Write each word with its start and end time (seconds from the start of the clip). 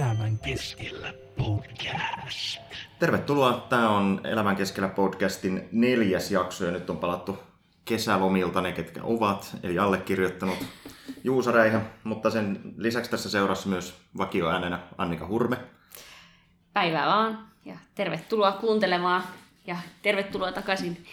Elämän 0.00 0.38
keskellä 0.38 1.14
podcast. 1.36 2.60
Tervetuloa. 2.98 3.66
Tämä 3.68 3.90
on 3.90 4.20
Elämän 4.24 4.56
keskellä 4.56 4.88
podcastin 4.88 5.68
neljäs 5.72 6.30
jakso 6.30 6.64
ja 6.64 6.70
nyt 6.70 6.90
on 6.90 6.96
palattu 6.96 7.38
kesälomilta 7.84 8.60
ne, 8.60 8.72
ketkä 8.72 9.00
ovat, 9.02 9.56
eli 9.62 9.78
allekirjoittanut 9.78 10.58
Juusa 11.24 11.52
Räihä, 11.52 11.80
mutta 12.04 12.30
sen 12.30 12.60
lisäksi 12.76 13.10
tässä 13.10 13.30
seurassa 13.30 13.68
myös 13.68 13.94
vakioäänenä 14.18 14.78
Annika 14.98 15.26
Hurme. 15.26 15.56
Päivää 16.72 17.06
vaan 17.06 17.48
ja 17.64 17.76
tervetuloa 17.94 18.52
kuuntelemaan 18.52 19.22
ja 19.66 19.76
tervetuloa 20.02 20.52
takaisin 20.52 21.04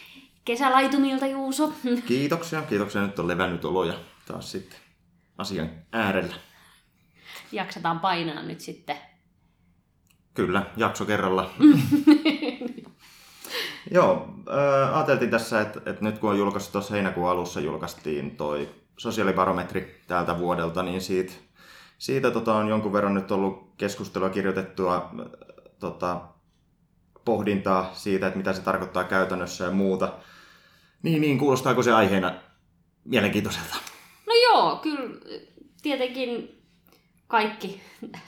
kesälaitumilta 0.46 1.28
Juuso. 1.28 1.74
Kiitoksia, 2.08 2.62
kiitoksia. 2.62 3.02
Nyt 3.02 3.20
on 3.20 3.28
levännyt 3.28 3.66
oloja 3.66 3.94
taas 4.28 4.52
sitten 4.52 4.80
asian 5.38 5.70
äärellä. 5.92 6.36
Jaksetaan 7.52 8.00
painaa 8.00 8.44
nyt 8.44 8.60
sitten. 8.60 8.98
Kyllä, 10.34 10.66
jakso 10.78 11.06
kerralla. 11.06 11.52
Joo, 13.92 14.30
äh, 14.50 14.98
ajateltiin 14.98 15.32
tässä, 15.32 15.62
että, 15.62 15.82
että 15.86 16.04
nyt 16.04 16.18
kun 16.20 16.30
on 16.30 16.38
julkaistu 16.38 16.72
tuossa 16.72 16.94
heinäkuun 16.94 17.30
alussa 17.30 17.60
julkaistiin 17.60 18.36
toi 18.36 18.70
sosiaalibarometri 18.98 20.02
tältä 20.08 20.40
vuodelta, 20.40 20.84
niin 20.84 21.02
siitä, 21.02 21.34
siitä 21.98 22.32
tota, 22.32 22.56
on 22.56 22.68
jonkun 22.68 22.94
verran 22.94 23.14
nyt 23.14 23.32
ollut 23.32 23.74
keskustelua 23.78 24.30
kirjoitettua 24.30 24.96
äh, 24.96 25.26
tota, 25.80 26.22
pohdintaa 27.26 27.90
siitä, 27.94 28.28
että 28.28 28.38
mitä 28.38 28.54
se 28.54 28.62
tarkoittaa 28.62 29.04
käytännössä 29.04 29.64
ja 29.64 29.72
muuta. 29.72 30.14
Niin, 31.04 31.22
niin, 31.22 31.38
kuulostaako 31.38 31.84
se 31.84 31.94
aiheena 31.94 32.34
mielenkiintoiselta? 33.04 33.76
No 34.28 34.34
joo, 34.44 34.76
kyllä 34.76 35.10
tietenkin 35.82 36.57
kaikki 37.28 37.82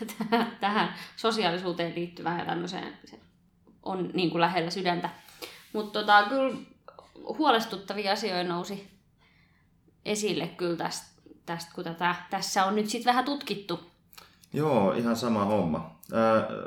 tähän 0.62 0.94
sosiaalisuuteen 1.16 1.96
liittyvään 1.96 2.40
ja 2.40 2.46
tämmöiseen 2.46 2.98
se 3.06 3.20
on 3.84 4.10
niin 4.14 4.30
kuin 4.30 4.42
lähellä 4.42 4.70
sydäntä. 4.70 5.10
Mutta 5.74 6.00
tota, 6.00 6.24
kyllä 6.30 6.58
huolestuttavia 7.38 8.12
asioita 8.12 8.50
nousi 8.50 8.90
esille 10.06 10.48
kyllä 10.48 10.78
tästä, 10.78 11.22
tästä 11.46 11.72
kun 11.76 11.84
tätä, 11.84 12.16
tässä 12.30 12.66
on 12.66 12.76
nyt 12.76 12.90
sitten 12.90 13.12
vähän 13.12 13.26
tutkittu. 13.26 13.80
Joo, 14.54 14.94
ihan 14.94 15.16
sama 15.16 15.46
homma. 15.46 16.00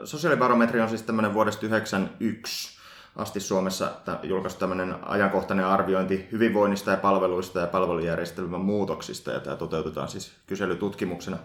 Sosiaalibarometri 0.04 0.80
on 0.80 0.88
siis 0.88 1.02
tämmöinen 1.02 1.34
vuodesta 1.34 1.60
1991 1.60 2.78
asti 3.16 3.40
Suomessa 3.40 3.90
julkaistu 4.22 4.60
tämmöinen 4.60 4.96
ajankohtainen 5.02 5.66
arviointi 5.66 6.28
hyvinvoinnista 6.32 6.90
ja 6.90 6.96
palveluista 6.96 7.60
ja 7.60 7.66
palvelujärjestelmän 7.66 8.60
muutoksista, 8.60 9.30
ja 9.30 9.40
tämä 9.40 9.56
toteutetaan 9.56 10.08
siis 10.08 10.32
kyselytutkimuksena, 10.46 11.38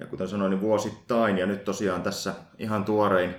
ja 0.00 0.06
kuten 0.06 0.28
sanoin, 0.28 0.50
niin 0.50 0.60
vuosittain, 0.60 1.38
ja 1.38 1.46
nyt 1.46 1.64
tosiaan 1.64 2.02
tässä 2.02 2.34
ihan 2.58 2.84
tuorein, 2.84 3.34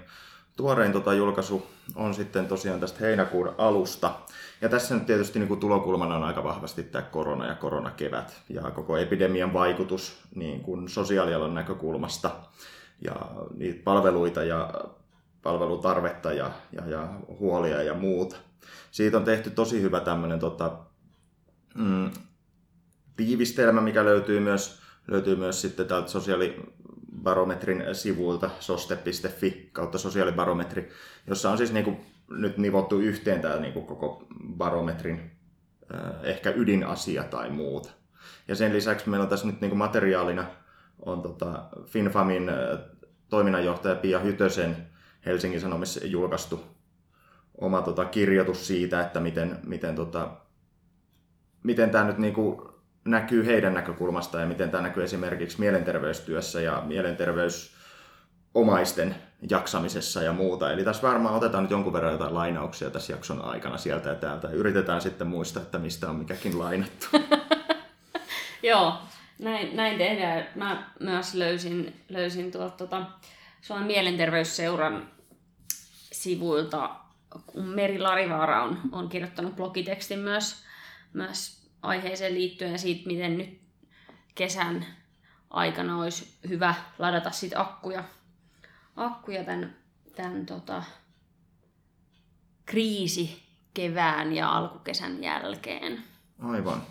tuorein 0.58 0.92
tota 0.92 1.14
julkaisu 1.14 1.68
on 1.96 2.14
sitten 2.14 2.48
tosiaan 2.48 2.80
tästä 2.80 3.00
heinäkuun 3.00 3.56
alusta, 3.58 4.14
ja 4.62 4.70
tässä 4.70 4.96
nyt 4.96 5.06
tietysti 5.06 5.40
niin 5.40 5.48
kuin 5.48 5.60
tulokulmana 5.60 6.16
on 6.16 6.24
aika 6.24 6.44
vahvasti 6.44 6.84
tämä 6.84 7.02
korona 7.02 7.48
ja 7.48 7.56
koronakevät, 7.56 8.42
ja 8.50 8.62
koko 8.62 8.98
epidemian 8.98 9.54
vaikutus 9.54 10.22
niin 10.36 10.62
kuin 10.62 10.90
sosiaalialan 10.90 11.56
näkökulmasta, 11.56 12.32
ja 13.06 13.16
niitä 13.58 13.82
palveluita 13.84 14.44
ja 14.44 14.74
palvelutarvetta 15.44 16.34
ja, 16.34 16.52
ja, 16.72 16.88
ja 16.88 17.08
huolia 17.40 17.84
ja 17.84 17.94
muuta. 17.94 18.36
Siitä 18.92 19.18
on 19.18 19.24
tehty 19.24 19.50
tosi 19.50 19.82
hyvä 19.82 20.00
tämmöinen 20.00 20.40
tota, 20.40 20.78
mm, 21.76 22.12
tiivistelmä, 23.18 23.82
mikä 23.82 24.06
löytyy 24.06 24.40
myös, 24.40 24.82
löytyy 25.08 25.36
myös 25.36 25.62
sitten 25.62 25.88
täältä 25.88 26.08
sosiaalibarometrin 26.08 27.84
sivuilta 27.94 28.50
soste.fi 28.60 29.70
kautta 29.74 29.98
sosiaalibarometri, 29.98 30.90
jossa 31.28 31.52
on 31.52 31.58
siis 31.58 31.74
niinku 31.74 31.98
nyt 32.30 32.58
nivottu 32.58 33.00
yhteen 33.00 33.42
tämä 33.42 33.56
niinku 33.56 33.82
koko 33.82 34.26
barometrin 34.58 35.32
äh, 35.94 36.24
ehkä 36.24 36.50
ydinasia 36.50 37.24
tai 37.24 37.50
muuta. 37.50 37.90
Ja 38.48 38.56
sen 38.56 38.74
lisäksi 38.74 39.10
meillä 39.10 39.24
on 39.24 39.30
tässä 39.30 39.48
nyt 39.48 39.62
niinku 39.62 39.76
materiaalina 39.76 40.46
on 41.06 41.22
tota 41.22 41.70
FinFamin 41.86 42.50
äh, 42.50 42.80
toiminnanjohtaja 43.30 43.96
Pia 43.96 44.20
Hytösen 44.20 44.88
Helsingin 45.26 45.62
Sanomissa 45.62 46.06
julkaistu 46.06 46.64
oma 47.62 47.82
tota, 47.82 48.06
kirjoitus 48.06 48.68
siitä, 48.68 49.02
että 49.02 49.20
miten, 49.20 49.60
miten, 49.66 49.96
tota, 49.96 50.38
miten 51.64 51.90
tämä 51.90 52.04
nyt 52.04 52.18
niinku 52.18 52.71
näkyy 53.06 53.46
heidän 53.46 53.74
näkökulmasta 53.74 54.40
ja 54.40 54.46
miten 54.46 54.70
tämä 54.70 54.84
näkyy 54.84 55.04
esimerkiksi 55.04 55.60
mielenterveystyössä 55.60 56.62
ja 56.62 56.84
mielenterveysomaisten 56.86 59.16
jaksamisessa 59.50 60.24
ja 60.24 60.34
muuta. 60.34 60.72
Eli 60.72 60.84
tässä 60.84 61.08
varmaan 61.08 61.36
otetaan 61.36 61.64
nyt 61.64 61.72
jonkun 61.72 61.94
verran 61.94 62.12
jotain 62.12 62.34
lainauksia 62.34 62.90
tässä 62.90 63.14
jakson 63.14 63.46
aikana 63.46 63.78
sieltä 63.78 64.10
ja 64.10 64.16
täältä. 64.16 64.50
Yritetään 64.50 65.02
sitten 65.02 65.28
muistaa, 65.28 65.64
että 65.64 65.80
mistä 65.80 66.10
on 66.10 66.16
mikäkin 66.16 66.60
lainattu. 66.60 67.08
Joo, 68.64 68.94
näin, 69.40 69.76
näin 69.76 69.98
tehdään. 69.98 70.48
Mä 70.56 70.92
myös 71.00 71.34
löysin, 71.34 72.02
löysin 72.10 72.52
tuolta 72.52 72.78
tota, 72.78 73.02
Suomen 73.62 73.88
mielenterveysseuran 73.88 75.08
sivuilta, 76.12 76.90
kun 77.46 77.64
Meri 77.64 78.00
Larivaara 78.00 78.64
on, 78.64 78.80
on 78.92 79.10
kirjoittanut 79.10 79.56
blogitekstin 79.56 80.20
myös, 80.20 80.64
myös 81.14 81.61
aiheeseen 81.82 82.34
liittyen 82.34 82.80
siitä, 82.80 83.08
miten 83.08 83.38
nyt 83.38 83.62
kesän 84.36 84.86
aikana 85.50 85.98
olisi 85.98 86.38
hyvä 86.50 86.76
ladata 87.00 87.32
sit 87.32 87.52
akkuja, 87.56 88.04
akkuja 88.96 89.44
tämän, 89.44 89.76
tämän 90.16 90.46
tota, 90.46 90.84
kriisi 92.66 93.44
kevään 93.74 94.34
ja 94.34 94.50
alkukesän 94.50 95.24
jälkeen. 95.24 96.04
Aivan. 96.40 96.84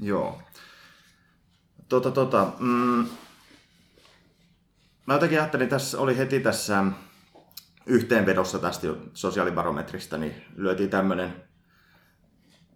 Joo. 0.00 0.42
Tota, 1.88 2.10
tota, 2.10 2.52
mm, 2.58 3.08
Mä 5.06 5.14
jotenkin 5.14 5.38
ajattelin, 5.38 5.68
tässä 5.68 6.00
oli 6.00 6.18
heti 6.18 6.40
tässä 6.40 6.84
yhteenvedossa 7.86 8.58
tästä 8.58 8.86
sosiaalibarometrista, 9.14 10.18
niin 10.18 10.44
lyötiin 10.56 10.90
tämmöinen 10.90 11.34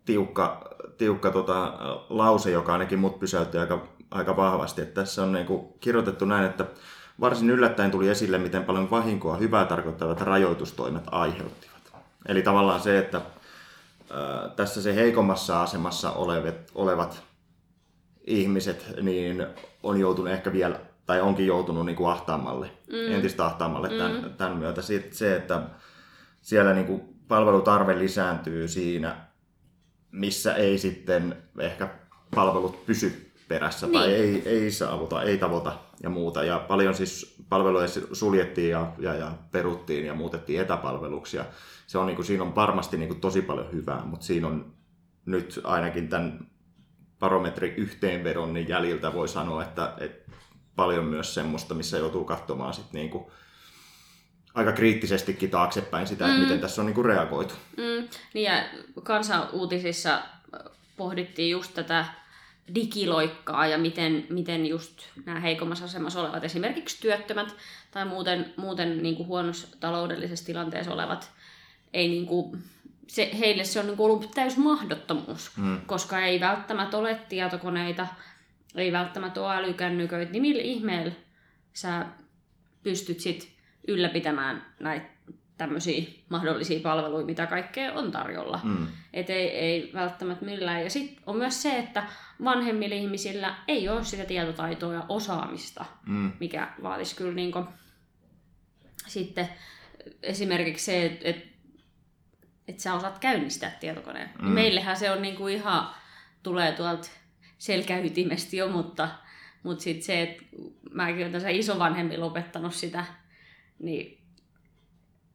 tiukka, 0.06 0.69
tiukka 0.99 1.31
tota, 1.31 1.72
lause, 2.09 2.50
joka 2.50 2.72
ainakin 2.72 2.99
mut 2.99 3.19
pysäytti 3.19 3.59
aika, 3.59 3.89
aika 4.11 4.37
vahvasti. 4.37 4.83
Että 4.83 5.00
tässä 5.00 5.22
on 5.22 5.33
niin 5.33 5.47
kuin 5.47 5.67
kirjoitettu 5.81 6.25
näin, 6.25 6.44
että 6.44 6.67
varsin 7.21 7.50
yllättäen 7.50 7.91
tuli 7.91 8.09
esille, 8.09 8.39
miten 8.39 8.65
paljon 8.65 8.91
vahinkoa 8.91 9.37
hyvää 9.37 9.65
tarkoittavat 9.65 10.21
rajoitustoimet 10.21 11.05
aiheuttivat. 11.11 11.77
Eli 12.28 12.43
tavallaan 12.43 12.81
se, 12.81 12.99
että 12.99 13.21
ää, 14.11 14.49
tässä 14.56 14.83
se 14.83 14.94
heikommassa 14.94 15.62
asemassa 15.62 16.11
olevat, 16.11 16.55
olevat 16.75 17.23
ihmiset 18.25 18.87
niin 19.03 19.47
on 19.83 20.00
joutunut 20.00 20.31
ehkä 20.31 20.53
vielä 20.53 20.81
tai 21.06 21.21
onkin 21.21 21.47
joutunut 21.47 21.87
niin 21.87 21.97
kuin 21.97 22.11
ahtaammalle, 22.11 22.71
mm. 22.93 23.15
entistä 23.15 23.47
ahtaammalle 23.47 23.88
tämän, 23.88 24.25
mm. 24.25 24.31
tämän 24.31 24.56
myötä. 24.56 24.83
Sitten 24.83 25.15
se, 25.15 25.37
että 25.37 25.62
siellä 26.43 26.73
niin 26.73 26.87
kuin 26.87 27.03
palvelutarve 27.28 27.99
lisääntyy 27.99 28.69
siinä, 28.69 29.17
missä 30.16 30.54
ei 30.54 30.78
sitten 30.78 31.37
ehkä 31.59 31.88
palvelut 32.34 32.87
pysy 32.87 33.32
perässä 33.49 33.87
niin. 33.87 33.99
tai 33.99 34.15
ei, 34.15 34.43
ei 34.47 34.71
saavuta, 34.71 35.22
ei 35.22 35.38
tavoita 35.38 35.78
ja 36.03 36.10
muuta. 36.10 36.44
Ja 36.44 36.59
paljon 36.59 36.94
siis 36.94 37.37
palveluja 37.49 37.88
suljettiin 38.12 38.71
ja, 38.71 38.93
ja, 38.99 39.15
ja 39.15 39.32
peruttiin 39.53 40.06
ja 40.06 40.15
muutettiin 40.15 40.60
etäpalveluksia. 40.60 41.44
Se 41.87 41.99
on, 41.99 42.06
niin 42.06 42.16
kuin, 42.16 42.26
siinä 42.26 42.43
on 42.43 42.55
varmasti 42.55 42.97
niin 42.97 43.09
kuin, 43.09 43.21
tosi 43.21 43.43
paljon 43.43 43.72
hyvää, 43.72 44.03
mutta 44.05 44.26
siinä 44.26 44.47
on 44.47 44.72
nyt 45.26 45.60
ainakin 45.65 46.09
tämän 46.09 46.50
barometri 47.19 47.75
yhteenvedon 47.76 48.55
niin 48.55 48.69
jäljiltä 48.69 49.15
voi 49.15 49.28
sanoa, 49.28 49.62
että, 49.62 49.94
että 49.99 50.32
paljon 50.76 51.05
myös 51.05 51.35
semmoista, 51.35 51.75
missä 51.75 51.99
joutuu 51.99 52.25
katsomaan 52.25 52.75
sit 52.75 52.93
niinku 52.93 53.31
aika 54.56 54.73
kriittisestikin 54.73 55.50
taaksepäin 55.50 56.06
sitä, 56.06 56.25
mm. 56.25 56.31
että 56.31 56.43
miten 56.43 56.61
tässä 56.61 56.82
on 56.82 56.87
niinku 56.87 57.03
reagoitu. 57.03 57.55
Mm. 57.76 58.08
Niin 58.35 58.44
ja 58.44 58.64
kansanuutisissa 59.03 60.23
pohdittiin 60.97 61.50
just 61.50 61.75
tätä 61.75 62.05
digiloikkaa 62.75 63.67
ja 63.67 63.79
miten, 63.79 64.26
miten 64.31 64.67
just 64.67 65.03
nämä 65.26 65.41
heikommassa 65.41 65.85
asemassa 65.85 66.20
olevat, 66.20 66.44
esimerkiksi 66.44 67.00
työttömät 67.00 67.56
tai 67.91 68.05
muuten, 68.05 68.55
muuten 68.56 69.03
niin 69.03 69.17
kuin 69.17 69.26
huonossa 69.26 69.69
taloudellisessa 69.81 70.47
tilanteessa 70.47 70.93
olevat, 70.93 71.31
ei 71.93 72.09
niin 72.09 72.26
kuin, 72.26 72.62
se, 73.06 73.31
heille 73.38 73.64
se 73.64 73.81
on 73.81 73.87
niin 73.87 73.97
kuin 73.97 74.11
ollut 74.11 74.31
täys 74.35 74.56
mahdottomuus, 74.56 75.50
mm. 75.56 75.81
koska 75.87 76.20
ei 76.20 76.41
välttämättä 76.41 76.97
ole 76.97 77.20
tietokoneita, 77.29 78.06
ei 78.75 78.93
välttämättä 78.93 79.43
ole 79.43 79.56
älykännyköitä, 79.56 80.32
niin 80.32 80.43
millä 80.43 80.62
ihmeellä 80.62 81.12
sä 81.73 82.06
pystyt 82.82 83.20
sit 83.20 83.56
ylläpitämään 83.88 84.67
näitä 84.81 85.06
tämmöisiä 85.59 86.05
mahdollisia 86.29 86.81
palveluja, 86.81 87.27
mitä 87.27 87.47
kaikkea 87.47 87.93
on 87.93 88.12
tarjolla. 88.12 88.61
Mm. 88.65 88.87
Et 89.12 89.31
ei, 89.31 89.50
ei 89.50 89.91
välttämättä 89.94 90.44
millään. 90.44 90.83
Ja 90.85 90.91
sitten 90.91 91.23
on 91.27 91.37
myös 91.37 91.62
se, 91.62 91.79
että 91.79 92.03
vanhemmilla 92.44 92.94
ihmisillä 92.94 93.55
ei 93.69 93.88
ole 93.88 94.05
sitä 94.05 94.25
tietotaitoa 94.25 94.94
ja 94.94 95.03
osaamista, 95.09 95.85
mm. 96.06 96.33
mikä 96.41 96.69
vaatisi 96.83 97.17
kyllä 97.17 97.35
niinku 97.35 97.65
sitten 99.06 99.49
esimerkiksi 100.23 100.85
se, 100.85 101.06
että 101.06 101.29
et, 101.29 101.47
et 102.69 102.81
sä 102.81 102.94
osaat 102.94 103.19
käynnistää 103.19 103.71
tietokoneen. 103.71 104.31
Mm. 104.43 104.49
Meillähän 104.49 104.97
se 104.97 105.11
on 105.11 105.23
niinku 105.23 105.49
ihan, 105.49 105.88
tulee 106.43 106.73
tuolta 106.73 107.09
selkäytimestä 107.59 108.56
jo, 108.56 108.69
mutta, 108.69 109.09
mutta 109.62 109.83
sitten 109.83 110.03
se, 110.03 110.23
että 110.23 110.43
mäkin 110.91 111.21
olen 111.21 111.33
tässä 111.33 111.49
isovanhemmin 111.49 112.21
lopettanut 112.21 112.75
sitä, 112.75 113.05
niin 113.78 114.19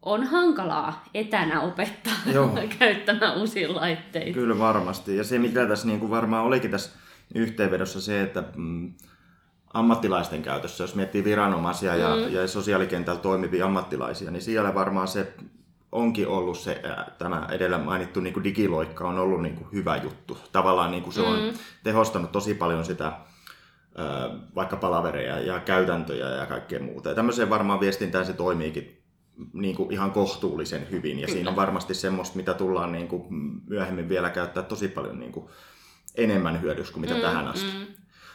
on 0.02 0.24
hankalaa 0.24 1.04
etänä 1.14 1.62
opettaa 1.62 2.14
Joo. 2.34 2.58
käyttämään 2.80 3.38
uusia 3.38 3.76
laitteita. 3.76 4.34
Kyllä 4.34 4.60
varmasti. 4.60 5.18
Ja 5.18 5.24
se, 5.24 5.40
mikä 5.40 5.66
tässä 5.68 5.88
niin 5.88 6.00
kuin 6.00 6.10
varmaan 6.10 6.46
olikin 6.46 6.72
tässä 6.72 6.92
yhteenvedossa 7.36 8.02
se, 8.02 8.22
että 8.22 8.44
mm, 8.56 8.94
ammattilaisten 9.74 10.42
käytössä, 10.42 10.84
jos 10.84 10.96
miettii 10.96 11.24
viranomaisia 11.24 11.96
ja, 11.96 12.16
Mm. 12.16 12.34
ja 12.34 12.48
sosiaalikentällä 12.48 13.20
toimivia 13.22 13.66
ammattilaisia, 13.66 14.32
niin 14.32 14.42
siellä 14.42 14.74
varmaan 14.76 15.08
se 15.08 15.34
onkin 15.92 16.28
ollut 16.28 16.58
se, 16.60 16.82
tämä 17.18 17.48
edellä 17.52 17.78
mainittu 17.78 18.20
niin 18.20 18.34
kuin 18.34 18.44
digiloikka 18.44 19.08
on 19.08 19.20
ollut 19.20 19.42
niin 19.42 19.56
kuin 19.56 19.68
hyvä 19.72 19.98
juttu. 19.98 20.38
Tavallaan 20.52 20.92
niin 20.92 21.04
kuin 21.04 21.14
se 21.14 21.22
on 21.22 21.40
Mm. 21.40 21.54
tehostanut 21.84 22.32
tosi 22.32 22.54
paljon 22.54 22.86
sitä 22.86 23.12
vaikka 24.56 24.76
palavereja 24.76 25.40
ja 25.40 25.60
käytäntöjä 25.60 26.30
ja 26.30 26.46
kaikkea 26.46 26.80
muuta. 26.80 27.10
Ja 27.10 27.16
tämmöiseen 27.16 27.50
varmaan 27.50 27.80
viestintään 27.80 28.26
se 28.26 28.34
toimiikin 28.34 29.02
niin 29.54 29.76
kuin 29.76 29.92
ihan 29.92 30.12
kohtuullisen 30.12 30.88
hyvin. 30.92 31.20
Ja 31.20 31.26
Kyllä. 31.26 31.36
siinä 31.36 31.50
on 31.50 31.56
varmasti 31.56 31.94
semmoista, 31.94 32.38
mitä 32.38 32.54
tullaan 32.54 32.92
niin 32.92 33.08
kuin 33.08 33.24
myöhemmin 33.68 34.10
vielä 34.10 34.30
käyttää 34.30 34.64
tosi 34.64 34.88
paljon 34.88 35.20
niin 35.20 35.32
kuin 35.32 35.46
enemmän 36.16 36.62
hyödyksi 36.62 36.94
kuin 36.94 37.02
mitä 37.02 37.14
mm, 37.14 37.22
tähän 37.22 37.48
asti. 37.48 37.72
Mm. 37.74 37.86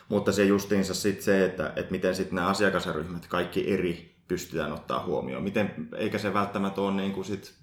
Mutta 0.08 0.32
se 0.32 0.44
justiinsa 0.44 0.94
sitten 0.94 1.24
se, 1.24 1.44
että, 1.44 1.72
että 1.76 1.90
miten 1.90 2.14
sitten 2.14 2.36
nämä 2.36 2.48
asiakasryhmät 2.48 3.26
kaikki 3.26 3.72
eri 3.72 4.16
pystytään 4.28 4.72
ottaa 4.72 5.04
huomioon. 5.04 5.42
Miten, 5.42 5.88
eikä 5.96 6.18
se 6.18 6.34
välttämättä 6.34 6.80
ole 6.80 6.92
niin 6.92 7.12
kuin 7.12 7.24
sit 7.24 7.54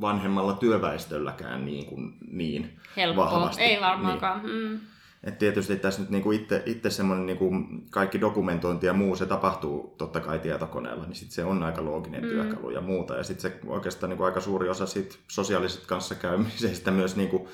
vanhemmalla 0.00 0.52
työväestölläkään 0.52 1.64
niin, 1.64 1.86
kuin 1.86 2.16
niin 2.30 2.80
Helppoa. 2.96 3.24
vahvasti. 3.24 3.62
Ei 3.62 3.80
varmaankaan. 3.80 4.40
Mm. 4.46 4.80
Et 5.26 5.38
tietysti 5.38 5.76
tässä 5.76 6.00
nyt 6.00 6.10
niinku 6.10 6.32
itse, 6.32 6.62
itse 6.66 6.90
semmoinen 6.90 7.26
niinku 7.26 7.50
kaikki 7.90 8.20
dokumentointi 8.20 8.86
ja 8.86 8.92
muu, 8.92 9.16
se 9.16 9.26
tapahtuu 9.26 9.94
totta 9.98 10.20
kai 10.20 10.38
tietokoneella, 10.38 11.04
niin 11.06 11.14
sit 11.14 11.30
se 11.30 11.44
on 11.44 11.62
aika 11.62 11.84
looginen 11.84 12.22
Mm. 12.22 12.28
työkalu 12.28 12.70
ja 12.70 12.80
muuta. 12.80 13.14
Ja 13.16 13.24
sitten 13.24 13.50
se 13.52 13.58
oikeastaan 13.66 14.10
niinku 14.10 14.24
aika 14.24 14.40
suuri 14.40 14.68
osa 14.68 14.86
siitä 14.86 15.14
sosiaalisesta 15.28 15.86
kanssakäymisestä 15.86 16.90
myös 16.90 17.16
niinku 17.16 17.48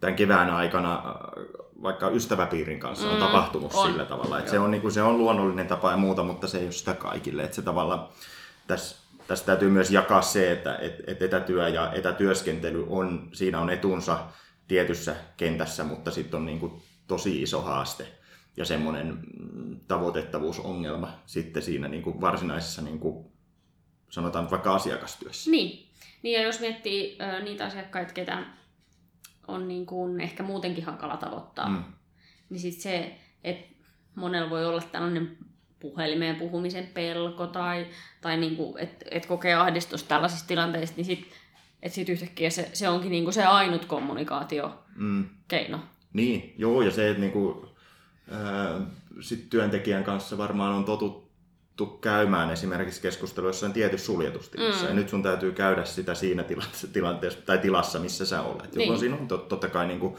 tämän 0.00 0.16
kevään 0.16 0.50
aikana 0.50 1.14
vaikka 1.82 2.08
ystäväpiirin 2.10 2.80
kanssa 2.80 3.08
on 3.08 3.14
Mm, 3.14 3.20
tapahtunut 3.20 3.74
on. 3.74 3.86
sillä 3.90 4.04
tavalla. 4.04 4.38
Että 4.38 4.50
se, 4.50 4.58
on, 4.58 4.70
niinku, 4.70 4.90
se 4.90 5.02
on 5.02 5.18
luonnollinen 5.18 5.66
tapa 5.66 5.90
ja 5.90 5.96
muuta, 5.96 6.22
mutta 6.22 6.46
se 6.46 6.58
ei 6.58 6.64
ole 6.64 6.72
sitä 6.72 6.94
kaikille. 6.94 7.42
Että 7.42 7.56
se 7.56 7.62
tavalla, 7.62 8.12
tässä, 8.66 8.96
tässä 9.26 9.46
täytyy 9.46 9.70
myös 9.70 9.90
jakaa 9.90 10.22
se, 10.22 10.52
että 10.52 10.76
et, 10.76 10.94
et 11.06 11.22
etätyö 11.22 11.68
ja 11.68 11.92
etätyöskentely 11.92 12.86
on, 12.88 13.28
siinä 13.32 13.60
on 13.60 13.70
etunsa 13.70 14.18
tietyssä 14.68 15.16
kentässä, 15.36 15.84
mutta 15.84 16.10
sitten 16.10 16.38
on 16.38 16.46
niinku 16.46 16.82
tosi 17.06 17.42
iso 17.42 17.60
haaste 17.62 18.06
ja 18.56 18.64
semmoinen 18.64 19.06
mm, 19.40 19.80
tavoitettavuusongelma 19.88 21.10
sitten 21.26 21.62
siinä 21.62 21.88
niinku 21.88 22.20
varsinaisessa 22.20 22.82
niinku, 22.82 23.32
sanotaan 24.10 24.44
nyt 24.44 24.50
vaikka 24.50 24.74
asiakastyössä. 24.74 25.50
Niin. 25.50 25.88
niin, 26.22 26.34
ja 26.40 26.46
jos 26.46 26.60
miettii 26.60 27.18
ö, 27.20 27.42
niitä 27.42 27.64
asiakkaita, 27.66 28.12
ketä 28.12 28.46
on 29.48 29.68
niin 29.68 29.86
kuin 29.86 30.20
ehkä 30.20 30.42
muutenkin 30.42 30.84
hankala 30.84 31.16
tavoittaa, 31.16 31.68
Mm. 31.68 31.84
niin 32.50 32.60
sitten 32.60 32.82
se, 32.82 33.18
että 33.44 33.74
monella 34.14 34.50
voi 34.50 34.66
olla 34.66 34.82
tällainen 34.82 35.36
puhelimeen 35.80 36.36
puhumisen 36.36 36.86
pelko 36.86 37.46
tai, 37.46 37.86
tai 38.20 38.36
niin 38.36 38.56
kuin, 38.56 38.78
että 38.78 39.04
et 39.10 39.26
kokee 39.26 39.54
ahdistusta 39.54 40.08
tällaisista 40.08 40.48
tilanteista, 40.48 40.96
niin 40.96 41.04
sitten 41.04 41.32
et 41.82 41.92
sit 41.92 42.08
yhtäkkiä 42.08 42.50
se, 42.50 42.70
se 42.72 42.88
onkin 42.88 43.10
niin 43.10 43.24
kuin 43.24 43.34
se 43.34 43.44
ainut 43.44 43.84
kommunikaatiokeino. 43.84 44.74
Mm. 44.96 45.28
Niin, 46.16 46.54
joo, 46.58 46.82
ja 46.82 46.90
se, 46.90 47.08
että 47.10 47.20
niinku, 47.20 47.68
ää, 48.30 48.80
sit 49.20 49.50
työntekijän 49.50 50.04
kanssa 50.04 50.38
varmaan 50.38 50.72
on 50.74 50.84
totuttu 50.84 51.86
käymään 51.86 52.50
esimerkiksi 52.50 53.00
keskustelua 53.02 53.48
jossain 53.48 53.72
tietyssä 53.72 54.06
suljetustilassa, 54.06 54.82
Mm. 54.82 54.88
ja 54.88 54.94
nyt 54.94 55.08
sun 55.08 55.22
täytyy 55.22 55.52
käydä 55.52 55.84
sitä 55.84 56.14
siinä 56.14 56.42
tilanteessa, 56.42 56.88
tilanteessa 56.88 57.38
tai 57.46 57.58
tilassa, 57.58 57.98
missä 57.98 58.26
sä 58.26 58.42
olet, 58.42 58.74
jolloin 58.74 58.90
Niin. 58.90 58.98
siinä 59.00 59.16
on 59.16 59.28
tot, 59.28 59.48
totta 59.48 59.68
kai 59.68 59.86
niinku 59.86 60.18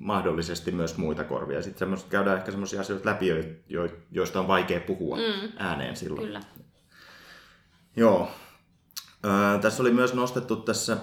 mahdollisesti 0.00 0.70
myös 0.72 0.96
muita 0.96 1.24
korvia. 1.24 1.62
Sitten 1.62 1.96
käydään 2.08 2.38
ehkä 2.38 2.50
semmoisia 2.50 2.80
asioita 2.80 3.08
läpi, 3.08 3.26
jo, 3.26 3.36
jo, 3.68 3.88
joista 4.10 4.40
on 4.40 4.48
vaikea 4.48 4.80
puhua 4.80 5.16
Mm. 5.16 5.22
mm. 5.22 5.52
ääneen 5.56 5.96
silloin. 5.96 6.26
Kyllä. 6.26 6.40
Joo. 7.96 8.30
Öö, 9.24 9.58
tässä 9.58 9.82
oli 9.82 9.90
myös 9.92 10.14
nostettu 10.14 10.56
tässä, 10.56 10.96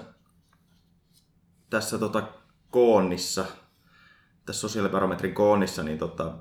tässä 1.70 1.98
tota 1.98 2.24
koonnissa, 2.72 3.46
tässä 4.50 4.62
sosiaalibarometrin 4.62 5.34
koonnissa, 5.34 5.84
niin 5.84 5.98
tota, 5.98 6.34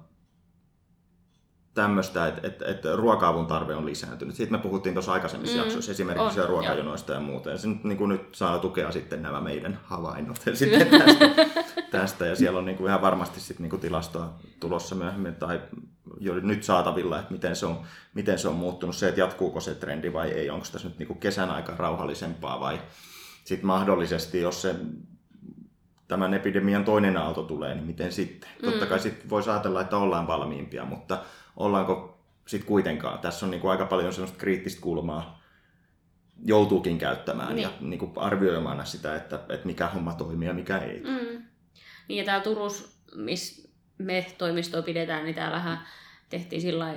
tämmöistä, 1.75 2.27
että, 2.27 2.47
että, 2.47 2.65
että 2.67 2.97
ruoka-avun 2.97 3.47
tarve 3.47 3.75
on 3.75 3.87
lisääntynyt. 3.87 4.35
Siitä 4.35 4.53
me 4.53 4.59
puhuttiin 4.59 4.95
tuossa 4.95 5.13
aikaisemmissa 5.13 5.57
Mm, 5.57 5.61
mm, 5.61 5.65
jaksoissa, 5.65 5.93
esimerkiksi 5.93 6.41
on, 6.41 6.49
ruokajonoista 6.49 7.13
ja 7.13 7.21
muuta. 7.21 7.51
Ja 7.51 7.59
se 7.59 7.69
nyt, 7.69 7.85
niin 7.85 7.99
kuin 7.99 8.09
nyt 8.09 8.35
saa 8.35 8.59
tukea 8.59 8.93
sitten 8.93 9.23
nämä 9.23 9.41
meidän 9.41 9.81
havainnot 9.85 10.41
sitten 10.55 10.87
tästä, 10.87 11.31
tästä. 11.91 12.27
Ja 12.27 12.37
siellä 12.37 12.59
on 12.59 12.65
niin 12.65 12.77
kuin 12.77 12.89
ihan 12.89 13.03
varmasti 13.03 13.41
sitten 13.41 13.63
niin 13.63 13.71
kuin 13.71 13.81
tilastoa 13.81 14.35
tulossa 14.61 14.95
myöhemmin 14.95 15.35
tai 15.35 15.61
jo 16.21 16.35
nyt 16.35 16.63
saatavilla, 16.63 17.19
että 17.19 17.33
miten 17.33 17.57
se, 17.57 17.67
on, 17.67 17.81
miten 18.15 18.39
se 18.39 18.49
on 18.49 18.57
muuttunut. 18.57 18.97
Se, 18.97 19.09
että 19.09 19.21
jatkuuko 19.21 19.61
se 19.61 19.75
trendi 19.75 20.13
vai 20.13 20.31
ei. 20.31 20.51
Onko 20.51 20.67
tässä 20.73 20.89
nyt 20.89 20.99
niin 20.99 21.07
kuin 21.07 21.21
kesän 21.21 21.51
aika 21.51 21.75
rauhallisempaa 21.77 22.61
vai 22.61 22.81
sitten 23.45 23.67
mahdollisesti, 23.67 24.41
jos 24.41 24.63
se 24.63 24.75
tämän 26.09 26.35
epidemian 26.35 26.85
toinen 26.85 27.17
aalto 27.17 27.43
tulee, 27.43 27.75
niin 27.75 27.87
miten 27.87 28.13
sitten? 28.13 28.51
Mm. 28.63 28.71
Totta 28.71 28.87
kai 28.87 28.99
sitten 28.99 29.31
voisi 29.31 29.51
ajatella, 29.51 29.81
että 29.81 29.97
ollaan 29.97 30.27
valmiimpia, 30.27 30.85
mutta 30.85 31.23
ollaanko 31.57 32.19
sitten 32.47 32.69
kuitenkaan? 32.69 33.19
Tässä 33.19 33.47
on 33.47 33.51
niinku 33.51 33.69
aika 33.69 33.87
paljon 33.87 34.13
sellaista 34.13 34.39
kriittistä 34.39 34.81
kulmaa, 34.81 35.43
joutuukin 36.45 36.99
käyttämään 36.99 37.55
Niin. 37.55 37.63
ja 37.63 37.71
niinku 37.81 38.13
arvioimaan 38.17 38.87
sitä, 38.87 39.17
että, 39.17 39.41
että 39.49 39.67
mikä 39.67 39.87
homma 39.87 40.15
toimii 40.15 40.49
ja 40.49 40.55
mikä 40.55 40.79
ei. 40.79 41.01
Mm. 41.01 41.43
Niin 42.09 42.19
ja 42.19 42.25
täällä 42.25 42.45
Turussa, 42.45 42.89
missä 43.17 43.69
me 43.99 44.27
toimistoa 44.39 44.83
pidetään, 44.83 45.25
niin 45.25 45.35
täällähän 45.35 45.79
tehtiin 46.29 46.63
sillä 46.63 46.95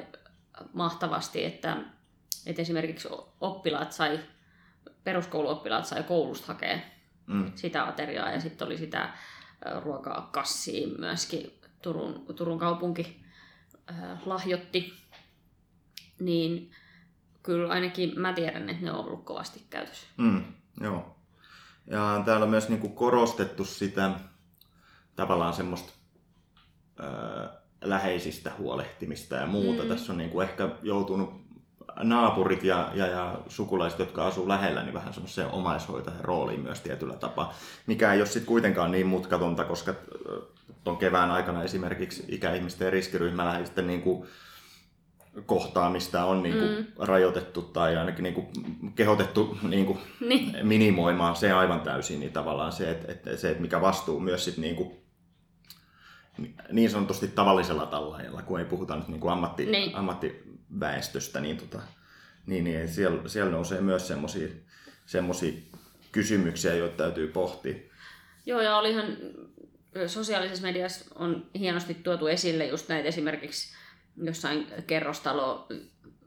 mahtavasti, 0.73 1.45
että, 1.45 1.77
että 2.45 2.61
esimerkiksi 2.61 3.07
oppilaat 3.41 3.91
sai, 3.91 4.19
peruskouluoppilaat 5.03 5.85
sai 5.85 6.03
koulusta 6.03 6.47
hakea 6.47 6.79
Mm. 7.31 7.51
sitä 7.55 7.87
ateriaa 7.87 8.31
ja 8.31 8.41
sitten 8.41 8.65
oli 8.65 8.77
sitä 8.77 9.13
ö, 9.65 9.79
ruokakassia 9.79 10.87
myöskin 10.99 11.51
Turun, 11.81 12.25
Turun 12.35 12.59
kaupunki 12.59 13.23
ö, 13.89 13.93
lahjoitti. 14.25 14.93
Niin 16.19 16.71
kyllä 17.43 17.73
ainakin 17.73 18.19
mä 18.19 18.33
tiedän, 18.33 18.69
että 18.69 18.85
ne 18.85 18.91
on 18.91 19.05
ollut 19.05 19.25
kovasti 19.25 19.65
käytössä. 19.69 20.07
Mm. 20.17 20.43
Joo. 20.81 21.15
Ja 21.87 22.21
täällä 22.25 22.43
on 22.43 22.49
myös 22.49 22.69
niinku 22.69 22.89
korostettu 22.89 23.65
sitä 23.65 24.11
tavallaan 25.15 25.53
semmoista 25.53 25.93
ää, 26.99 27.61
läheisistä 27.81 28.51
huolehtimista 28.57 29.35
ja 29.35 29.47
muuta. 29.47 29.83
Mm. 29.83 29.89
Tässä 29.89 30.11
on 30.11 30.17
niinku 30.17 30.41
ehkä 30.41 30.69
joutunut 30.81 31.40
naapurit 32.03 32.63
ja, 32.63 32.89
ja, 32.93 33.07
ja 33.07 33.39
sukulaiset, 33.47 33.99
jotka 33.99 34.27
asuu 34.27 34.47
lähellä, 34.47 34.83
niin 34.83 34.93
vähän 34.93 35.13
semmoiseen 35.13 35.51
omaishoitajan 35.51 36.19
rooliin 36.25 36.59
myös 36.59 36.79
tietyllä 36.81 37.15
tapaa, 37.15 37.53
mikä 37.87 38.13
ei 38.13 38.19
ole 38.19 38.25
sitten 38.25 38.45
kuitenkaan 38.45 38.91
niin 38.91 39.07
mutkatonta, 39.07 39.63
koska 39.63 39.93
tuon 40.83 40.97
kevään 40.97 41.31
aikana 41.31 41.63
esimerkiksi 41.63 42.23
ikäihmisten 42.27 42.85
ja 42.85 42.91
riskiryhmäläisten 42.91 43.87
niin 43.87 44.01
kuin 44.01 44.27
kohtaamista 45.45 46.25
on 46.25 46.43
niin 46.43 46.55
kuin 46.55 46.69
Mm. 46.77 46.85
rajoitettu 46.99 47.61
tai 47.61 47.97
ainakin 47.97 48.23
niin 48.23 48.33
kuin 48.33 48.47
kehotettu 48.95 49.57
niin 49.61 49.85
kuin 49.85 49.99
Niin. 50.29 50.67
minimoimaan 50.67 51.35
se 51.35 51.51
aivan 51.51 51.81
täysin, 51.81 52.19
niin 52.19 52.31
tavallaan 52.33 52.71
se, 52.71 52.91
että, 52.91 53.11
että, 53.11 53.37
se, 53.37 53.49
että 53.49 53.61
mikä 53.61 53.81
vastuu 53.81 54.19
myös 54.19 54.45
sit 54.45 54.57
niin, 54.57 54.75
kuin, 54.75 54.91
niin 56.71 56.89
sanotusti 56.89 57.27
tavallisella 57.27 57.85
tallaajalla, 57.85 58.41
kun 58.41 58.59
ei 58.59 58.65
puhuta 58.65 58.95
nyt 58.95 59.07
niin 59.07 59.19
kuin 59.19 59.33
ammatti, 59.33 59.65
Niin. 59.65 59.95
Ammattiväestöstä, 60.71 61.39
niin, 61.39 61.57
tota, 61.57 61.81
niin, 62.45 62.63
niin 62.63 62.87
siellä, 62.87 63.29
siellä 63.29 63.51
nousee 63.51 63.81
myös 63.81 64.07
semmoisia 65.05 65.53
kysymyksiä, 66.11 66.73
joita 66.73 66.97
täytyy 66.97 67.27
pohtia. 67.27 67.75
Joo, 68.45 68.61
ja 68.61 68.77
olihan 68.77 69.05
sosiaalisessa 70.07 70.63
mediassa 70.63 71.05
on 71.15 71.49
hienosti 71.59 71.93
tuotu 71.93 72.27
esille 72.27 72.65
just 72.65 72.89
näitä 72.89 73.07
esimerkiksi 73.07 73.75
jossain 74.17 74.67
kerrostalo 74.87 75.67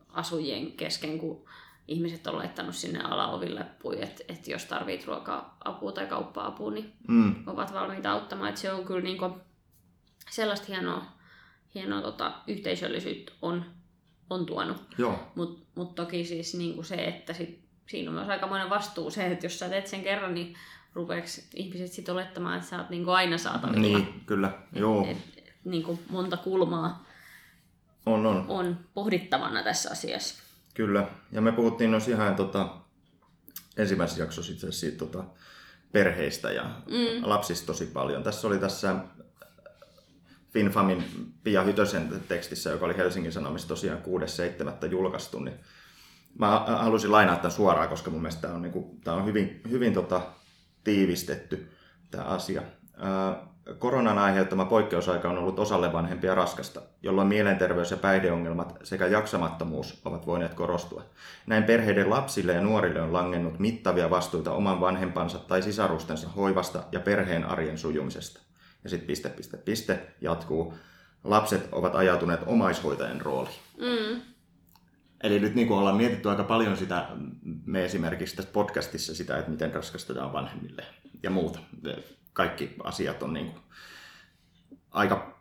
asujien 0.09 0.73
kesken, 0.73 1.19
kun 1.19 1.45
ihmiset 1.89 2.27
on 2.27 2.39
laittanut 2.39 2.75
sinne 2.75 3.01
alaoville 3.01 3.67
että 4.01 4.25
et 4.29 4.49
jos 4.49 4.65
tarvit 4.65 5.07
ruoka-apua 5.07 5.93
tai 5.93 6.07
kauppa-apua, 6.07 6.71
niin 6.71 6.93
Mm, 7.09 7.35
ovat 7.47 7.73
valmiita 7.73 8.13
auttamaan. 8.13 8.51
Et 8.51 8.57
se 8.57 8.73
on 8.73 8.85
kyllä 8.85 9.01
niinku 9.01 9.31
sellaista 10.31 10.67
hienoa, 10.67 11.05
hienoa 11.75 12.03
tota, 12.03 12.33
yhteisöllisyyttä 12.47 13.33
on 13.43 13.65
on 14.31 14.47
tuonut. 14.47 14.77
Mutta 15.35 15.67
mut 15.75 15.95
toki 15.95 16.25
siis 16.25 16.55
niinku 16.55 16.83
se, 16.83 16.95
että 16.95 17.33
sit, 17.33 17.61
siinä 17.87 18.11
on 18.11 18.15
myös 18.15 18.29
aikamoinen 18.29 18.71
vastuu 18.71 19.11
se, 19.11 19.27
että 19.27 19.47
jos 19.47 19.59
sä 19.59 19.69
teet 19.69 19.87
sen 19.87 20.03
kerran, 20.03 20.35
niin 20.35 20.55
rupeeko 20.95 21.27
ihmiset 21.55 21.93
sitten 21.93 22.15
olettamaan, 22.15 22.57
että 22.57 22.69
sä 22.69 22.79
oot 22.79 22.91
niinku 22.91 23.11
aina 23.11 23.39
saatavilla. 23.39 23.81
niin, 23.81 24.23
kyllä. 24.27 24.53
Joo, 24.73 25.07
Et, 25.11 25.17
et, 25.37 25.53
niinku 25.65 25.99
monta 26.11 26.37
kulmaa 26.37 27.07
on, 28.07 28.27
on. 28.27 28.45
on 28.49 28.79
pohdittavana 28.95 29.63
tässä 29.63 29.91
asiassa. 29.91 30.43
Kyllä. 30.75 31.07
Ja 31.33 31.41
me 31.41 31.53
puhuttiin 31.53 31.91
noissa 31.91 32.11
ihan 32.11 32.37
tota, 32.37 32.69
ensimmäisessä 33.77 34.23
jaksossa 34.23 34.53
itse 34.53 34.67
asiassa 34.67 34.81
siitä 34.81 34.99
tota, 34.99 35.25
perheistä 35.93 36.53
ja 36.53 36.63
mm. 36.87 37.29
lapsista 37.29 37.67
tosi 37.67 37.87
paljon. 37.87 38.23
Tässä 38.23 38.47
oli 38.47 38.59
tässä 38.59 38.97
FinFamin 40.55 41.05
Pia 41.45 41.63
Hytösen 41.63 42.23
tekstissä, 42.29 42.71
joka 42.71 42.85
oli 42.85 42.97
Helsingin 42.97 43.33
Sanomissa 43.33 43.69
tosiaan 43.69 43.99
6.7. 44.83 44.87
julkaistu, 44.91 45.39
niin 45.39 45.57
mä 46.39 46.65
halusin 46.67 47.13
lainaa 47.13 47.37
tämän 47.37 47.51
suoraan, 47.51 47.89
koska 47.89 48.11
mun 48.11 48.23
mielestä 48.23 48.43
tämä 48.43 48.55
on, 48.55 48.63
niinku, 48.63 48.99
tää 49.05 49.15
on 49.15 49.25
hyvin, 49.25 49.61
hyvin 49.71 49.95
tota, 49.95 50.21
tiivistetty 50.85 51.69
tämä 52.11 52.25
asia. 52.25 52.63
Ää, 52.97 53.37
Koronan 53.79 54.19
aiheuttama 54.19 54.65
poikkeusaika 54.65 55.31
on 55.31 55.39
ollut 55.39 55.59
osalle 55.59 55.93
vanhempia 55.93 56.35
raskasta, 56.35 56.81
jolloin 57.03 57.29
mielenterveys- 57.29 57.91
ja 57.91 57.97
päihdeongelmat 57.97 58.75
sekä 58.83 59.07
jaksamattomuus 59.07 60.01
ovat 60.05 60.27
voineet 60.27 60.55
korostua. 60.55 61.03
Näin 61.47 61.65
perheiden 61.65 62.11
lapsille 62.11 62.53
ja 62.53 62.61
nuorille 62.61 63.01
on 63.01 63.13
langennut 63.13 63.59
mittavia 63.59 64.11
vastuita 64.11 64.53
oman 64.53 64.81
vanhempansa 64.81 65.39
tai 65.39 65.63
sisarustensa 65.63 66.29
hoivasta 66.29 66.83
ja 66.93 67.01
perheen 67.01 67.45
arjen 67.45 67.79
sujumisesta. 67.79 68.41
Ja 68.85 68.91
sitten 68.91 69.07
piste, 69.07 69.29
piste, 69.29 69.57
piste 69.57 70.07
jatkuu. 70.21 70.75
Lapset 71.25 71.69
ovat 71.73 71.95
ajautuneet 71.95 72.41
omaishoitajan 72.47 73.21
rooliin. 73.21 73.55
Mm. 73.81 74.21
Eli 75.23 75.41
nyt 75.41 75.55
niin 75.55 75.69
kuin 75.69 75.79
ollaan 75.79 75.97
mietitty 75.97 76.31
aika 76.31 76.45
paljon 76.45 76.77
sitä, 76.77 77.09
me 77.67 77.85
esimerkiksi 77.85 78.37
tässä 78.37 78.53
podcastissa 78.53 79.15
sitä, 79.15 79.39
että 79.39 79.51
miten 79.51 79.73
on 80.25 80.33
vanhemmille 80.33 80.85
ja 81.23 81.31
muuta. 81.31 81.59
Kaikki 82.33 82.75
asiat 82.85 83.23
on 83.23 83.33
niin 83.33 83.51
kuin 83.51 83.63
aika 84.91 85.35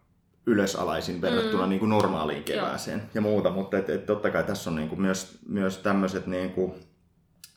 ylösalaisin 0.46 1.22
verrattuna 1.22 1.64
mm. 1.64 1.70
niin 1.70 1.80
kuin 1.80 1.90
normaaliin 1.90 2.44
kevääseen 2.44 3.02
ja 3.14 3.22
muuta, 3.22 3.50
mutta 3.50 3.78
et, 3.78 3.90
et 3.90 4.06
totta 4.06 4.32
kai 4.32 4.44
tässä 4.44 4.70
on 4.70 4.76
niin 4.76 4.90
kuin 4.90 5.02
myös, 5.02 5.40
myös 5.48 5.78
tämmöiset, 5.78 6.28
niin 6.28 6.52
kuin, 6.52 6.74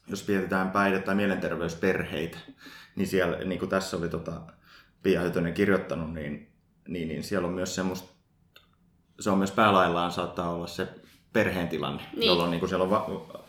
jos 0.08 0.28
mietitään 0.28 0.70
päihde- 0.70 1.02
tai 1.02 1.14
mielenterveysperheitä, 1.14 2.38
niin 2.96 3.08
siellä, 3.08 3.36
niin 3.36 3.58
kuin 3.58 3.68
tässä 3.68 3.96
oli 3.96 4.08
tota, 4.08 4.40
Pia 5.06 5.20
Hytönen 5.20 5.54
kirjoittanut, 5.54 6.14
niin, 6.14 6.48
niin, 6.88 7.08
niin 7.08 7.22
siellä 7.24 7.48
on 7.48 7.54
myös 7.54 7.74
semmoista, 7.74 8.08
se 9.20 9.30
on 9.30 9.38
myös 9.38 9.50
päälaillaan 9.50 10.12
saattaa 10.12 10.50
olla 10.50 10.66
se 10.66 10.88
perheen 11.32 11.68
tilanne, 11.68 12.02
Niin. 12.16 12.26
jolloin 12.26 12.50
niin 12.50 12.58
kuin 12.60 12.68
siellä 12.68 12.82
on 12.82 12.90
va- 12.90 13.44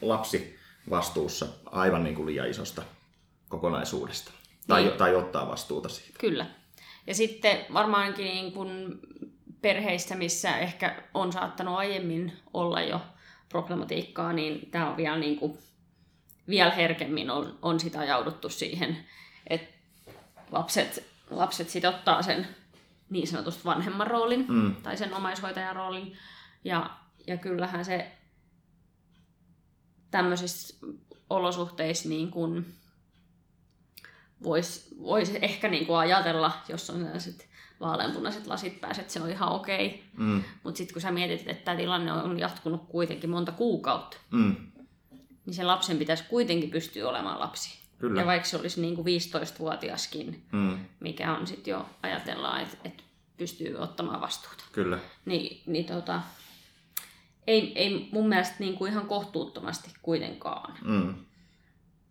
lapsi 0.00 0.56
vastuussa 0.90 1.46
aivan 1.66 2.04
niin 2.04 2.14
kuin 2.16 2.26
liian 2.26 2.50
isosta 2.50 2.82
kokonaisuudesta. 3.48 4.32
Tai, 4.66 4.82
Niin. 4.84 4.96
tai 4.96 5.14
ottaa 5.14 5.48
vastuuta 5.48 5.88
siitä. 5.88 6.18
Kyllä. 6.18 6.46
Ja 7.06 7.14
sitten 7.14 7.58
varmaankin 7.72 8.24
niin 8.24 8.52
kun 8.52 9.00
perheissä, 9.62 10.14
missä 10.14 10.58
ehkä 10.58 11.02
on 11.14 11.32
saattanut 11.32 11.76
aiemmin 11.78 12.32
olla 12.54 12.82
jo 12.82 13.00
problematiikkaa, 13.48 14.32
niin 14.32 14.70
tämä 14.70 14.90
on 14.90 14.96
vielä, 14.96 15.18
niin 15.18 15.38
kuin, 15.38 15.58
vielä 16.48 16.70
herkemmin 16.70 17.30
on, 17.30 17.58
on 17.62 17.80
sitä 17.80 18.04
jouduttu 18.04 18.48
siihen, 18.48 18.96
että 19.46 19.81
lapset, 20.52 21.04
lapset 21.30 21.68
sit 21.70 21.84
ottaa 21.84 22.22
sen 22.22 22.48
niin 23.10 23.28
sanotusti 23.28 23.64
vanhemman 23.64 24.06
roolin 24.06 24.44
Mm. 24.48 24.74
tai 24.82 24.96
sen 24.96 25.14
omaishoitajan 25.14 25.76
roolin. 25.76 26.16
Ja, 26.64 26.90
ja 27.26 27.36
kyllähän 27.36 27.84
se 27.84 28.12
tämmöisissä 30.10 30.76
olosuhteissa 31.30 32.08
niin 32.08 32.30
kuin 32.30 32.74
voisi 34.42 34.88
vois 35.02 35.30
ehkä 35.42 35.68
niin 35.68 35.86
kuin 35.86 35.98
ajatella, 35.98 36.52
jos 36.68 36.90
on 36.90 37.00
sellaiset 37.04 37.48
vaaleanpunaiset 37.80 38.46
lasit 38.46 38.80
päässä, 38.80 39.02
että 39.02 39.12
se 39.14 39.20
on 39.20 39.30
ihan 39.30 39.52
okei. 39.52 40.04
Mm. 40.16 40.42
Mutta 40.62 40.78
sitten 40.78 40.92
kun 40.92 41.02
sä 41.02 41.10
mietit, 41.10 41.48
että 41.48 41.64
tämä 41.64 41.76
tilanne 41.76 42.12
on 42.12 42.38
jatkunut 42.38 42.84
kuitenkin 42.88 43.30
monta 43.30 43.52
kuukautta, 43.52 44.16
Mm. 44.30 44.56
niin 45.46 45.54
sen 45.54 45.66
lapsen 45.66 45.98
pitäisi 45.98 46.24
kuitenkin 46.24 46.70
pystyä 46.70 47.08
olemaan 47.08 47.40
lapsi. 47.40 47.81
Kyllä. 48.02 48.20
Ja 48.20 48.26
vaikka 48.26 48.48
se 48.48 48.56
olisi 48.56 48.80
niin 48.80 48.94
kuin 48.96 49.06
15-vuotiaskin, 49.06 50.42
Mm. 50.52 50.78
mikä 51.00 51.34
on 51.36 51.46
sitten 51.46 51.70
jo, 51.70 51.86
ajatellaan, 52.02 52.62
että, 52.62 52.76
että 52.84 53.02
pystyy 53.36 53.76
ottamaan 53.76 54.20
vastuuta. 54.20 54.64
Kyllä. 54.72 54.98
Niin, 55.24 55.62
niin 55.66 55.84
tota, 55.84 56.20
ei, 57.46 57.72
ei 57.74 58.08
mun 58.12 58.28
mielestä 58.28 58.54
niin 58.58 58.74
kuin 58.74 58.92
ihan 58.92 59.06
kohtuuttomasti 59.06 59.90
kuitenkaan. 60.02 60.74
Mm. 60.84 61.14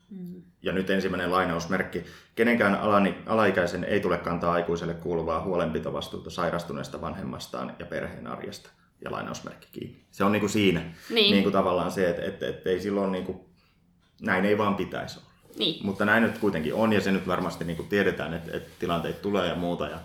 Mm. 0.09 0.41
Ja 0.61 0.71
nyt 0.71 0.89
ensimmäinen 0.89 1.31
lainausmerkki. 1.31 2.03
Kenenkään 2.35 2.75
alani, 2.75 3.17
alaikäisen 3.25 3.83
ei 3.83 3.99
tule 3.99 4.17
kantaa 4.17 4.53
aikuiselle 4.53 4.93
kuuluvaa 4.93 5.41
huolenpitovastuuta 5.43 6.29
sairastuneesta 6.29 7.01
vanhemmastaan 7.01 7.75
ja 7.79 7.85
perheen 7.85 8.27
arjesta. 8.27 8.69
Ja 9.03 9.11
lainausmerkki 9.11 9.67
kiinni. 9.71 10.05
Se 10.11 10.23
on 10.23 10.31
niin 10.31 10.39
kuin 10.39 10.49
siinä. 10.49 10.81
Niin. 11.09 11.31
Niin 11.31 11.43
kuin 11.43 11.53
tavallaan 11.53 11.91
se, 11.91 12.09
että, 12.09 12.21
että, 12.21 12.47
että 12.47 12.69
ei 12.69 12.81
silloin 12.81 13.11
niin 13.11 13.25
kuin, 13.25 13.39
näin 14.21 14.45
ei 14.45 14.57
vaan 14.57 14.75
pitäisi 14.75 15.19
olla. 15.19 15.30
Niin, 15.57 15.85
Mutta 15.85 16.05
näin 16.05 16.23
nyt 16.23 16.37
kuitenkin 16.37 16.73
on 16.73 16.93
ja 16.93 17.01
se 17.01 17.11
nyt 17.11 17.27
varmasti 17.27 17.63
niin 17.65 17.77
kuin 17.77 17.89
tiedetään, 17.89 18.33
että, 18.33 18.57
että 18.57 18.69
tilanteita 18.79 19.21
tulee 19.21 19.47
ja 19.47 19.55
muuta. 19.55 19.87
Ja, 19.87 19.99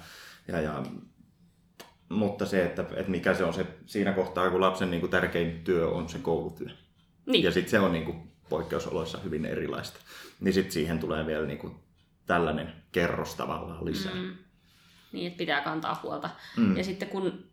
ja, 0.49 0.61
ja, 0.61 0.83
mutta 2.09 2.47
se, 2.47 2.65
että, 2.65 2.83
että 2.83 3.11
mikä 3.11 3.35
se 3.35 3.45
on 3.45 3.55
se 3.55 3.67
siinä 3.87 4.13
kohtaa, 4.13 4.51
kun 4.51 4.61
lapsen 4.61 4.91
niin 4.91 5.01
kuin 5.01 5.11
tärkein 5.11 5.65
työ 5.65 5.89
on 5.89 6.09
se 6.09 6.19
koulutyö. 6.19 6.69
niin. 7.27 7.45
Ja 7.45 7.51
sitten 7.51 7.71
se 7.71 7.81
on 7.81 7.93
niin 7.93 8.05
kuin 8.05 8.33
poikkeusoloissa 8.49 9.19
hyvin 9.19 9.45
erilaista. 9.45 9.99
Niin 10.41 10.55
sitten 10.55 10.73
siihen 10.73 10.99
tulee 10.99 11.27
vielä 11.27 11.47
niin 11.47 11.59
kuin 11.59 11.75
tällainen 12.27 12.73
kerros 12.93 13.35
tavallaan 13.35 13.85
lisää. 13.85 14.15
Mm. 14.15 14.37
Niin, 15.13 15.27
että 15.27 15.39
pitää 15.39 15.61
kantaa 15.61 16.01
huolta. 16.03 16.31
Mm. 16.57 16.77
Ja 16.77 16.85
sitten 16.85 17.09
kun 17.09 17.45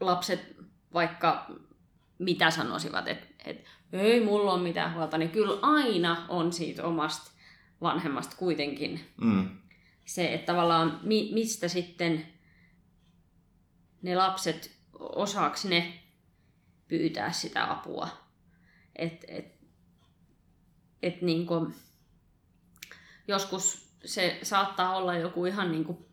lapset 0.00 0.56
vaikka 0.94 1.50
mitä 2.18 2.50
sanoisivat, 2.50 3.08
että, 3.08 3.26
että 3.44 3.70
ei 3.92 4.24
mulla 4.24 4.52
ole 4.52 4.62
mitään 4.62 4.94
huolta, 4.94 5.18
niin 5.18 5.30
kyllä 5.30 5.58
aina 5.62 6.26
on 6.28 6.52
siitä 6.52 6.84
omasta 6.84 7.30
vanhemmasta 7.82 8.36
kuitenkin 8.36 9.00
Mm. 9.20 9.48
se, 10.04 10.34
että 10.34 10.52
tavallaan 10.52 11.00
mi, 11.02 11.30
mistä 11.32 11.68
sitten 11.68 12.26
ne 14.02 14.16
lapset, 14.16 14.76
osaaks 14.98 15.64
ne 15.64 16.00
pyytää 16.88 17.32
sitä 17.32 17.70
apua. 17.72 18.08
Et, 18.96 19.24
et, 19.28 19.54
et 21.02 21.22
niinku, 21.22 21.72
joskus 23.28 23.90
se 24.04 24.38
saattaa 24.42 24.96
olla 24.96 25.16
joku 25.16 25.46
ihan 25.46 25.72
niinku 25.72 26.08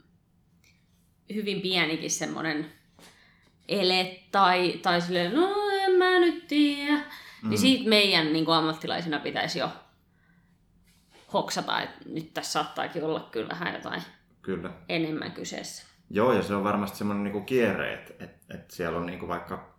hyvin 1.33 1.61
pienikin 1.61 2.11
semmoinen 2.11 2.71
ele 3.67 4.19
tai, 4.31 4.79
tai 4.81 5.01
silleen, 5.01 5.35
no 5.35 5.55
en 5.85 5.91
mä 5.91 6.19
nyt 6.19 6.47
tiedä. 6.47 6.97
Mm. 7.43 7.49
Niin 7.49 7.59
siitä 7.59 7.89
meidän 7.89 8.33
niin 8.33 8.45
kuin 8.45 8.55
ammattilaisina 8.55 9.19
pitäisi 9.19 9.59
jo 9.59 9.69
hoksata, 11.33 11.81
että 11.81 11.97
nyt 12.05 12.33
tässä 12.33 12.51
saattaakin 12.51 13.03
olla 13.03 13.27
kyllä 13.31 13.49
vähän 13.49 13.73
jotain 13.73 14.01
Kyllä. 14.41 14.69
enemmän 14.89 15.31
kyseessä. 15.31 15.85
Joo, 16.09 16.33
ja 16.33 16.43
se 16.43 16.55
on 16.55 16.63
varmasti 16.63 16.97
semmoinen 16.97 17.23
niinku 17.23 17.41
kierre, 17.41 17.93
että 17.93 18.13
et, 18.25 18.35
et 18.53 18.71
siellä 18.71 18.97
on 18.97 19.05
niinku 19.05 19.27
vaikka 19.27 19.77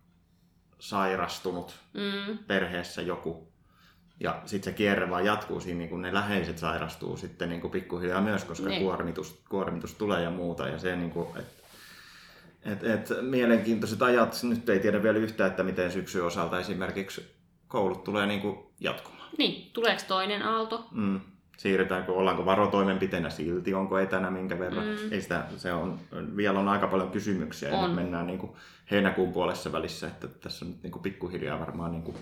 sairastunut 0.79 1.75
Mm, 1.93 2.37
perheessä 2.37 3.01
joku, 3.01 3.53
ja 4.19 4.41
sitten 4.45 4.73
se 4.73 4.77
kierre 4.77 5.09
vaan 5.09 5.25
jatkuu 5.25 5.59
siinä, 5.59 5.77
niin 5.77 5.89
kun 5.89 6.01
ne 6.01 6.13
läheiset 6.13 6.57
sairastuu 6.57 7.17
sitten 7.17 7.49
niin 7.49 7.61
kuin 7.61 7.71
pikkuhiljaa 7.71 8.21
myös, 8.21 8.43
koska 8.43 8.69
Niin. 8.69 8.81
kuormitus, 8.81 9.43
kuormitus 9.49 9.93
tulee 9.93 10.23
ja 10.23 10.31
muuta. 10.31 10.67
Ja 10.67 10.79
se, 10.79 10.95
niin 10.95 11.11
kuin, 11.11 11.27
et, 11.37 11.45
et, 12.65 12.83
et, 12.83 13.09
mielenkiintoiset 13.21 14.01
ajat, 14.01 14.39
nyt 14.43 14.69
ei 14.69 14.79
tiedä 14.79 15.03
vielä 15.03 15.17
yhtään, 15.17 15.49
että 15.49 15.63
miten 15.63 15.91
syksyn 15.91 16.23
osalta 16.23 16.59
esimerkiksi 16.59 17.35
koulut 17.67 18.03
tulee 18.03 18.25
niin 18.25 18.41
kuin 18.41 18.57
jatkumaan. 18.79 19.29
niin, 19.37 19.71
tuleeko 19.73 20.01
toinen 20.07 20.41
aalto? 20.41 20.87
Mm. 20.91 21.19
Siirrytäänkö, 21.59 22.11
ollaanko 22.13 22.45
varotoimenpiteenä 22.45 23.29
silti, 23.29 23.73
onko 23.73 23.99
etänä 23.99 24.31
minkä 24.31 24.59
verran. 24.59 24.85
Mm. 24.85 25.11
Ei 25.11 25.21
sitä, 25.21 25.45
se 25.57 25.73
on, 25.73 25.99
vielä 26.35 26.59
on 26.59 26.67
aika 26.67 26.87
paljon 26.87 27.11
kysymyksiä 27.11 27.69
ja 27.69 27.75
On. 27.77 27.85
nyt 27.85 27.95
mennään 27.95 28.27
niin 28.27 28.39
kuin 28.39 28.51
heinäkuun 28.91 29.33
puolessa 29.33 29.71
välissä, 29.71 30.07
että 30.07 30.27
tässä 30.27 30.65
on 30.65 30.71
nyt 30.71 30.83
niin 30.83 30.91
kuin 30.91 31.01
pikkuhiljaa 31.01 31.59
varmaan 31.59 31.91
niin 31.91 32.03
kuin 32.03 32.17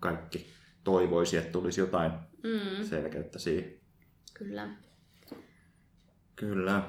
kaikki 0.00 0.46
toivoisi, 0.84 1.36
että 1.36 1.52
tulisi 1.52 1.80
jotain 1.80 2.12
Mm, 2.42 2.84
selkeyttä 2.84 3.38
siihen. 3.38 3.74
kyllä. 4.34 4.68
Kyllä. 6.36 6.82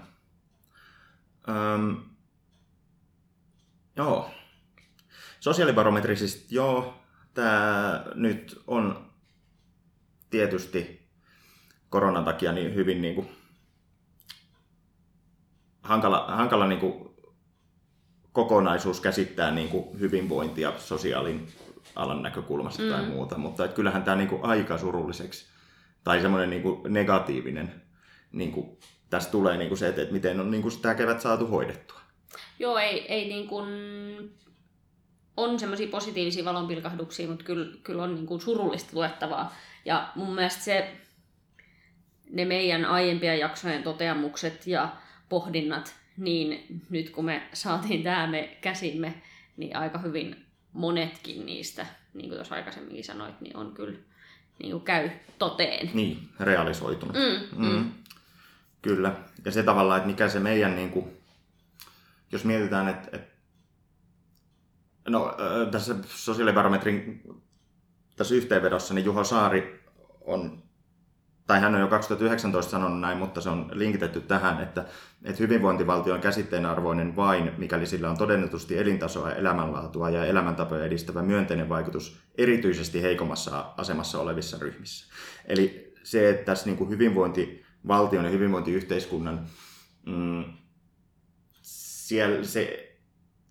Öm, 1.49 1.97
joo. 3.95 4.29
Sosiaalibarometri 5.39 6.15
siis, 6.15 6.51
joo, 6.51 6.93
tämä 7.33 8.05
nyt 8.15 8.61
on 8.67 9.09
tietysti 10.29 11.02
koronan 11.93 12.25
takia 12.25 12.51
niin 12.51 12.75
hyvin 12.75 13.01
niin 13.01 13.15
kuin 13.15 13.29
hankala, 15.81 16.25
hankala 16.27 16.67
niin 16.67 16.79
kuin 16.79 17.09
kokonaisuus 18.31 19.01
käsittää 19.01 19.51
niin 19.51 19.69
kuin 19.69 19.99
hyvinvointia 19.99 20.73
sosiaalin 20.77 21.47
palvelualan 21.93 22.23
näkökulmasta 22.23 22.83
mm. 22.83 22.89
tai 22.89 23.05
muuta, 23.05 23.37
mutta 23.37 23.65
et 23.65 23.73
kyllähän 23.73 24.03
tämä 24.03 24.17
niinku 24.17 24.39
aika 24.41 24.77
surulliseksi 24.77 25.45
tai 26.03 26.21
semmoinen 26.21 26.49
niinku 26.49 26.81
negatiivinen 26.87 27.81
niinku, 28.31 28.79
tästä 29.09 29.31
tulee 29.31 29.57
niinku 29.57 29.75
se, 29.75 29.87
että, 29.87 30.01
että 30.01 30.13
miten 30.13 30.39
on 30.39 30.51
niinku 30.51 30.69
sitä 30.69 30.95
kevät 30.95 31.21
saatu 31.21 31.47
hoidettua. 31.47 31.99
Joo, 32.59 32.77
ei, 32.77 33.13
ei 33.13 33.27
niin 33.27 33.47
kuin... 33.47 33.67
On 35.37 35.59
semmoisia 35.59 35.87
positiivisia 35.87 36.45
valonpilkahduksia, 36.45 37.27
mutta 37.27 37.45
kyllä, 37.45 37.77
kyllä 37.83 38.03
on 38.03 38.15
niin 38.15 38.25
kuin 38.25 38.41
surullista 38.41 38.91
luettavaa. 38.93 39.55
Ja 39.85 40.11
mun 40.15 40.35
mielestä 40.35 40.63
se, 40.63 41.02
ne 42.33 42.45
meidän 42.45 42.85
aiempien 42.85 43.39
jaksojen 43.39 43.83
toteamukset 43.83 44.67
ja 44.67 44.89
pohdinnat, 45.29 45.95
niin 46.17 46.81
nyt 46.89 47.09
kun 47.09 47.25
me 47.25 47.47
saatiin 47.53 48.03
tämä 48.03 48.27
me 48.27 48.57
käsimme, 48.61 49.13
niin 49.57 49.77
aika 49.77 49.99
hyvin 49.99 50.45
monetkin 50.73 51.45
niistä, 51.45 51.85
niin 52.13 52.29
kuin 52.29 52.37
tuossa 52.37 52.55
aikaisemminkin 52.55 53.03
sanoit, 53.03 53.41
niin 53.41 53.57
on 53.57 53.73
kyllä 53.73 53.99
niin 54.59 54.71
kuin 54.71 54.83
käy 54.83 55.09
toteen. 55.39 55.89
Niin, 55.93 56.29
realisoitunut. 56.39 57.15
Mm, 57.15 57.65
mm. 57.65 57.73
Mm. 57.73 57.91
Kyllä. 58.81 59.15
Ja 59.45 59.51
se 59.51 59.63
tavallaan, 59.63 59.97
että 59.97 60.09
mikä 60.09 60.29
se 60.29 60.39
meidän, 60.39 60.75
niin 60.75 60.89
kuin, 60.89 61.17
jos 62.31 62.45
mietitään, 62.45 62.89
että, 62.89 63.09
että 63.17 63.33
no 65.07 65.35
tässä 65.71 65.95
sosiaalibarometrin 66.05 67.21
tässä 68.15 68.35
yhteenvedossa, 68.35 68.93
niin 68.93 69.05
Juho 69.05 69.23
Saari 69.23 69.83
on, 70.21 70.62
tai 71.47 71.59
hän 71.59 71.75
on 71.75 71.81
jo 71.81 71.87
2019 71.87 72.71
sanonut 72.71 72.99
näin, 72.99 73.17
mutta 73.17 73.41
se 73.41 73.49
on 73.49 73.69
linkitetty 73.73 74.21
tähän, 74.21 74.61
että, 74.63 74.85
että 75.23 75.43
hyvinvointivaltio 75.43 76.13
on 76.13 76.21
käsitteen 76.21 76.65
arvoinen 76.65 77.15
vain, 77.15 77.51
mikäli 77.57 77.85
sillä 77.85 78.09
on 78.09 78.17
todennetusti 78.17 78.77
elintasoa, 78.77 79.31
elämänlaatua 79.31 80.09
ja 80.09 80.25
elämäntapoja 80.25 80.85
edistävä 80.85 81.21
myönteinen 81.21 81.69
vaikutus 81.69 82.19
erityisesti 82.37 83.01
heikommassa 83.01 83.65
asemassa 83.77 84.19
olevissa 84.19 84.57
ryhmissä. 84.61 85.13
Eli 85.45 85.93
se, 86.03 86.29
että 86.29 86.45
tässä 86.45 86.65
niin 86.65 86.77
kuin 86.77 86.89
hyvinvointivaltion 86.89 88.25
ja 88.25 88.31
hyvinvointiyhteiskunnan 88.31 89.45
mm, 90.05 90.43
siellä 91.61 92.43
se 92.43 92.89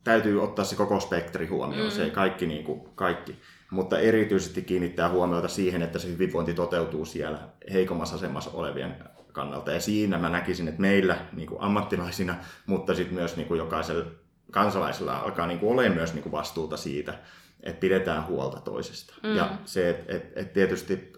täytyy 0.05 0.43
ottaa 0.43 0.65
se 0.65 0.77
koko 0.77 1.01
spektri 1.01 1.47
huomioon, 1.47 1.87
Mm. 1.87 1.91
se 1.97 2.11
kaikki, 2.11 2.47
niin 2.47 2.65
kuin, 2.65 2.81
kaikki. 2.95 3.39
Mutta 3.73 3.99
erityisesti 3.99 4.63
kiinnittää 4.63 5.09
huomiota 5.09 5.49
siihen, 5.49 5.83
että 5.83 5.99
se 5.99 6.09
hyvinvointi 6.09 6.55
toteutuu 6.55 7.05
siellä 7.05 7.39
heikommassa 7.73 8.17
asemassa 8.17 8.51
olevien 8.55 8.97
kannalta. 9.33 9.73
Ja 9.73 9.81
siinä 9.81 10.19
mä 10.19 10.29
näkisin, 10.29 10.69
että 10.69 10.81
meillä 10.81 11.17
niin 11.33 11.49
kuin 11.49 11.63
ammattilaisina, 11.63 12.35
mutta 12.67 12.95
sitten 12.95 13.15
myös 13.15 13.37
niin 13.37 13.49
kuin 13.49 13.59
jokaisella 13.59 14.05
kansalaisella 14.51 15.19
alkaa 15.19 15.47
niin 15.47 15.59
kuin 15.59 15.73
olemaan 15.73 15.95
myös 15.95 16.15
niin 16.15 16.23
kuin 16.23 16.33
vastuuta 16.33 16.77
siitä, 16.77 17.15
että 17.63 17.81
pidetään 17.81 18.27
huolta 18.27 18.61
toisesta. 18.61 19.15
Mm. 19.23 19.37
Ja 19.37 19.51
se, 19.65 19.91
että 19.91 20.13
et, 20.13 20.33
et 20.37 20.53
tietysti 20.53 21.13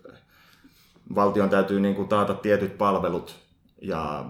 valtion 1.15 1.51
täytyy 1.51 1.81
niin 1.81 1.95
kuin 1.95 2.09
taata 2.09 2.35
tietyt 2.35 2.79
palvelut 2.79 3.37
ja 3.83 4.25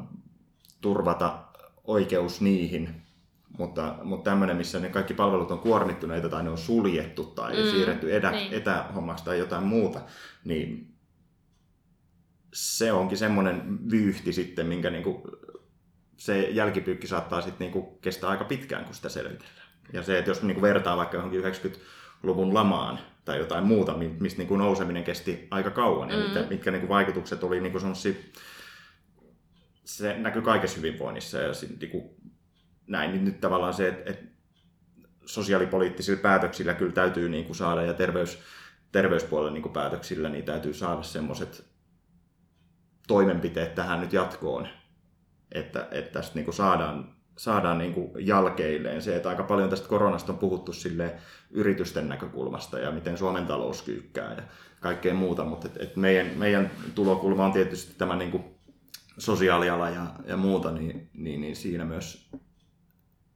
turvata 0.80 1.38
oikeus 1.84 2.40
niihin, 2.40 3.03
mutta, 3.58 3.98
mutta 4.02 4.30
tämmöinen, 4.30 4.56
missä 4.56 4.80
ne 4.80 4.88
kaikki 4.88 5.14
palvelut 5.14 5.50
on 5.50 5.58
kuormittuneita 5.58 6.28
tai 6.28 6.42
ne 6.42 6.50
on 6.50 6.58
suljettu 6.58 7.24
tai 7.24 7.56
Mm, 7.64 7.70
siirretty 7.70 8.14
edä, 8.16 8.30
niin. 8.30 8.52
etähommaksi 8.52 9.24
tai 9.24 9.38
jotain 9.38 9.62
muuta, 9.64 10.00
niin 10.44 10.94
se 12.54 12.92
onkin 12.92 13.18
semmoinen 13.18 13.78
vyyhti 13.90 14.32
sitten, 14.32 14.66
minkä 14.66 14.90
niinku, 14.90 15.22
se 16.16 16.40
jälkipyykki 16.40 17.06
saattaa 17.06 17.40
sitten 17.40 17.58
niinku 17.64 17.98
kestää 18.02 18.30
aika 18.30 18.44
pitkään, 18.44 18.84
kun 18.84 18.94
sitä 18.94 19.08
selvitellään. 19.08 19.68
Ja 19.92 20.02
se, 20.02 20.18
että 20.18 20.30
jos 20.30 20.42
niinku 20.42 20.62
vertaa 20.62 20.96
vaikka 20.96 21.16
johonkin 21.16 21.40
90-luvun 21.44 22.54
lamaan 22.54 22.98
tai 23.24 23.38
jotain 23.38 23.64
muuta, 23.64 23.94
mi- 23.96 24.16
mistä 24.20 24.38
niinku 24.38 24.56
nouseminen 24.56 25.04
kesti 25.04 25.48
aika 25.50 25.70
kauan 25.70 26.10
ja 26.10 26.16
Mm. 26.16 26.22
mitkä, 26.22 26.46
mitkä 26.50 26.70
niinku 26.70 26.88
vaikutukset 26.88 27.44
oli 27.44 27.60
niinku 27.60 27.78
se 29.84 30.18
näkyy 30.18 30.42
kaikessa 30.42 30.76
hyvinvoinnissa 30.76 31.38
ja 31.38 31.50
niinku, 31.80 32.16
näin, 32.86 33.12
niin 33.12 33.24
nyt 33.24 33.40
tavallaan 33.40 33.74
se, 33.74 33.88
että, 33.88 34.10
että 34.10 34.26
sosiaalipoliittisilla 35.26 36.22
päätöksillä 36.22 36.74
kyllä 36.74 36.92
täytyy 36.92 37.28
niin 37.28 37.44
kuin 37.44 37.56
saada 37.56 37.82
ja 37.82 37.94
terveys, 37.94 38.38
terveyspuolella 38.92 39.52
niin 39.52 39.62
kuin 39.62 39.72
päätöksillä 39.72 40.28
niin 40.28 40.44
täytyy 40.44 40.74
saada 40.74 41.02
semmoiset 41.02 41.64
toimenpiteet 43.06 43.74
tähän 43.74 44.00
nyt 44.00 44.12
jatkoon, 44.12 44.68
että, 45.52 45.88
että 45.90 46.12
tästä 46.12 46.34
niin 46.34 46.44
kuin 46.44 46.54
saadaan, 46.54 47.14
saadaan 47.38 47.78
niin 47.78 47.94
kuin 47.94 48.10
jälkeilleen 48.26 49.02
se, 49.02 49.16
että 49.16 49.28
aika 49.28 49.42
paljon 49.42 49.70
tästä 49.70 49.88
koronasta 49.88 50.32
on 50.32 50.38
puhuttu 50.38 50.72
sille 50.72 51.14
yritysten 51.50 52.08
näkökulmasta 52.08 52.78
ja 52.78 52.90
miten 52.90 53.18
Suomen 53.18 53.46
talous 53.46 53.82
kyykkää 53.82 54.34
ja 54.34 54.42
kaikkea 54.80 55.14
muuta, 55.14 55.44
mutta 55.44 55.68
et, 55.68 55.82
et 55.82 55.96
meidän, 55.96 56.26
meidän 56.36 56.70
tulokulma 56.94 57.44
on 57.44 57.52
tietysti 57.52 57.94
tämä 57.98 58.16
niin 58.16 58.30
kuin 58.30 58.44
sosiaaliala 59.18 59.90
ja, 59.90 60.06
ja 60.26 60.36
muuta, 60.36 60.70
niin, 60.72 61.10
niin, 61.14 61.40
niin 61.40 61.56
siinä 61.56 61.84
myös 61.84 62.30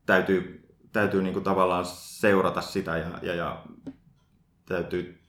täytyy, 0.08 0.68
täytyy 0.92 1.22
niin 1.22 1.32
kuin 1.32 1.44
tavallaan 1.44 1.86
seurata 1.86 2.60
sitä 2.60 2.96
ja, 2.98 3.18
ja, 3.22 3.34
ja 3.34 3.62
täytyy 4.66 5.20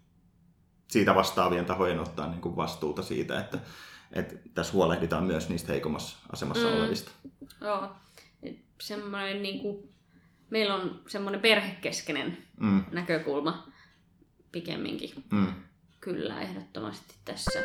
siitä 0.87 1.15
vastaavien 1.15 1.65
tahojen 1.65 1.99
ottaa 1.99 2.27
niin 2.27 2.41
kuin 2.41 2.55
vastuuta 2.55 3.03
siitä, 3.03 3.39
että, 3.39 3.59
että 4.13 4.35
tässä 4.53 4.73
huolehditaan 4.73 5.23
myös 5.23 5.49
niistä 5.49 5.71
heikommassa 5.71 6.17
asemassa 6.31 6.67
Mm. 6.67 6.73
olevista. 6.77 7.11
Joo. 7.61 7.91
Et 8.43 8.59
Semmoinen 8.81 9.43
niin 9.43 9.59
kuin, 9.59 9.89
meillä 10.49 10.75
on 10.75 11.01
semmoinen 11.07 11.41
perhekeskeinen 11.41 12.37
Mm, 12.59 12.83
näkökulma 12.91 13.67
pikemminkin. 14.51 15.23
mm. 15.31 15.53
Kyllä, 15.99 16.41
ehdottomasti 16.41 17.15
tässä. 17.25 17.59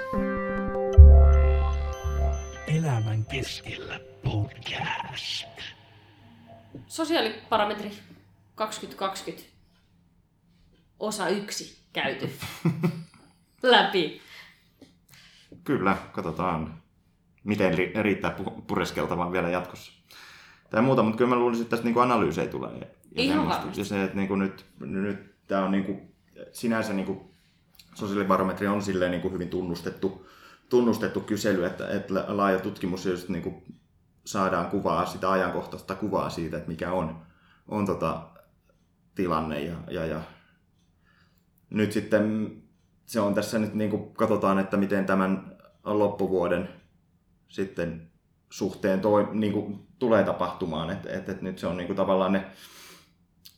Elämän 2.67 3.25
keskellä 3.25 4.01
podcast. 4.25 5.47
Sosiaaliparametri 6.87 7.91
2020 8.55 9.43
osa 11.01 11.29
yksi 11.29 11.79
käyty 11.93 12.31
läpi. 13.63 14.21
Kyllä, 15.65 15.97
katsotaan, 16.13 16.83
miten 17.45 17.75
ri- 17.75 18.03
riittää 18.03 18.37
pu- 18.39 18.63
pureskeltavaa 18.67 19.33
vielä 19.33 19.49
jatkossa. 19.49 19.93
Tai 20.71 20.83
muuta, 20.83 21.03
mutta 21.03 21.19
kyllä 21.19 21.29
mä 21.29 21.37
luulisin, 21.37 21.63
että 21.63 21.71
tästä 21.71 21.85
niinku 21.85 22.01
analyysejä 22.01 22.49
tulee. 22.49 22.79
Ja, 22.79 23.23
Ihan 23.23 23.49
varmasti. 23.49 23.81
Ja 23.81 23.85
se, 23.85 24.05
että 24.05 24.17
niinku 24.17 24.37
nyt, 24.37 24.67
nyt 24.81 25.35
tämä 25.47 25.65
on 25.65 25.71
niinku, 25.71 26.01
sinänsä 26.53 26.93
niinku, 26.93 27.31
sosiaalibarometri 27.95 28.67
on 28.67 28.83
silleen 28.83 29.11
niinku 29.11 29.31
hyvin 29.31 29.49
tunnustettu, 29.49 30.27
tunnustettu 30.69 31.21
kysely, 31.21 31.65
että, 31.67 31.89
että 31.89 32.25
laaja 32.29 32.59
tutkimus 32.59 33.07
just 33.07 33.29
niinku 33.29 33.63
saadaan 34.25 34.67
kuvaa 34.67 35.07
sitä 35.07 35.31
ajankohtaista 35.31 35.95
kuvaa 35.95 36.31
siitä, 36.31 36.57
että 36.57 36.69
mikä 36.69 36.93
on, 36.93 37.23
on 37.69 37.87
tota 37.87 38.29
tilanne 39.15 39.61
ja, 39.61 39.77
ja, 39.91 40.07
ja 40.07 40.21
nyt 41.71 41.93
sitten 41.93 42.57
se 43.07 43.21
on 43.21 43.35
tässä 43.35 43.59
nyt 43.59 43.75
niin 43.75 43.91
kuin 43.91 44.15
katsotaan, 44.15 44.59
että 44.59 44.77
miten 44.77 45.07
tämän 45.07 45.57
loppuvuoden 45.85 46.69
sitten 47.49 48.11
suhteen 48.51 49.01
toi, 49.01 49.29
niin 49.33 49.53
kuin 49.53 49.87
tulee 49.99 50.25
tapahtumaan. 50.25 50.91
Että 50.91 51.11
et, 51.11 51.29
et 51.29 51.43
nyt 51.43 51.59
se 51.59 51.67
on 51.67 51.77
niin 51.77 51.87
kuin 51.87 51.97
tavallaan 51.97 52.33
ne 52.33 52.47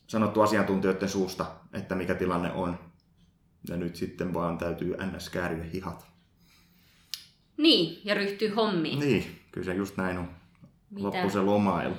sanottu 0.07 0.41
asiantuntijoiden 0.41 1.09
suusta, 1.09 1.45
että 1.73 1.95
mikä 1.95 2.15
tilanne 2.15 2.51
on. 2.51 2.79
Ja 3.69 3.77
nyt 3.77 3.95
sitten 3.95 4.33
vaan 4.33 4.57
täytyy 4.57 4.95
ns. 4.97 5.29
kääriä 5.29 5.63
hihat. 5.63 6.07
Niin, 7.57 8.01
ja 8.03 8.13
ryhtyy 8.13 8.49
hommiin. 8.49 8.99
Niin, 8.99 9.39
kyllä 9.51 9.65
se 9.65 9.73
just 9.73 9.97
näin 9.97 10.17
on. 10.17 10.36
Mitä? 10.89 11.07
Loppu 11.07 11.29
se 11.29 11.41
lomailu. 11.41 11.93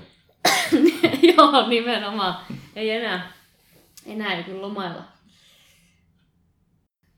Joo, 1.37 1.69
nimenomaan. 1.69 2.37
Ei 2.77 2.91
enää, 2.91 3.33
enää 4.07 4.35
ei 4.35 4.45
kyllä 4.45 4.63
lomailla. 4.63 5.03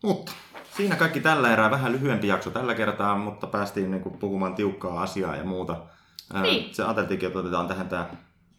Mutta 0.03 0.33
siinä 0.77 0.97
kaikki 0.97 1.21
tällä 1.21 1.53
erää. 1.53 1.71
Vähän 1.71 1.93
lyhyempi 1.93 2.29
jakso 2.29 2.51
tällä 2.51 2.75
kertaa, 2.75 3.19
mutta 3.19 3.47
päästiin 3.47 3.91
niinku 3.91 4.11
puhumaan 4.11 4.55
tiukkaa 4.55 5.03
asiaa 5.03 5.37
ja 5.37 5.45
muuta. 5.45 5.77
Niin. 6.43 6.75
Se 6.75 6.85
ajateltiinkin, 6.85 7.27
että 7.27 7.39
otetaan 7.39 7.69
tähän 7.69 7.89
tämä 7.89 8.11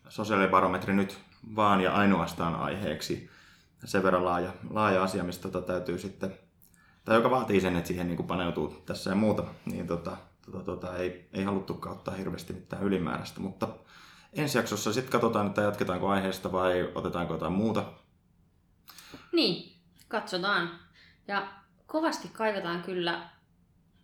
sosiaalibarometri 0.09 0.93
nyt 0.93 1.19
vaan 1.55 1.81
ja 1.81 1.93
ainoastaan 1.93 2.55
aiheeksi. 2.55 3.29
Sen 3.85 4.03
verran 4.03 4.25
laaja, 4.25 4.51
laaja 4.69 5.03
asia, 5.03 5.23
mistä 5.23 5.49
tota 5.49 5.67
täytyy 5.67 5.97
sitten, 5.97 6.35
tai 7.05 7.15
joka 7.15 7.31
vaatii 7.31 7.61
sen, 7.61 7.75
että 7.75 7.87
siihen 7.87 8.07
niinku 8.07 8.23
paneutuu 8.23 8.67
tässä 8.85 9.09
ja 9.09 9.15
muuta, 9.15 9.43
niin 9.65 9.87
tota, 9.87 10.17
tota, 10.45 10.63
tota, 10.63 10.97
ei, 10.97 11.29
ei 11.33 11.43
haluttukaan 11.43 11.95
ottaa 11.95 12.13
hirveästi 12.13 12.53
mitään 12.53 12.83
ylimääräistä, 12.83 13.39
mutta 13.39 13.67
ensi 14.33 14.57
jaksossa 14.57 14.93
sitten 14.93 15.11
katsotaan, 15.11 15.47
että 15.47 15.61
jatketaanko 15.61 16.09
aiheesta 16.09 16.51
vai 16.51 16.91
otetaanko 16.95 17.33
jotain 17.33 17.53
muuta. 17.53 17.85
Niin, 19.31 19.77
katsotaan. 20.07 20.79
Ja 21.27 21.47
kovasti 21.85 22.27
kaivataan 22.27 22.83
kyllä 22.83 23.29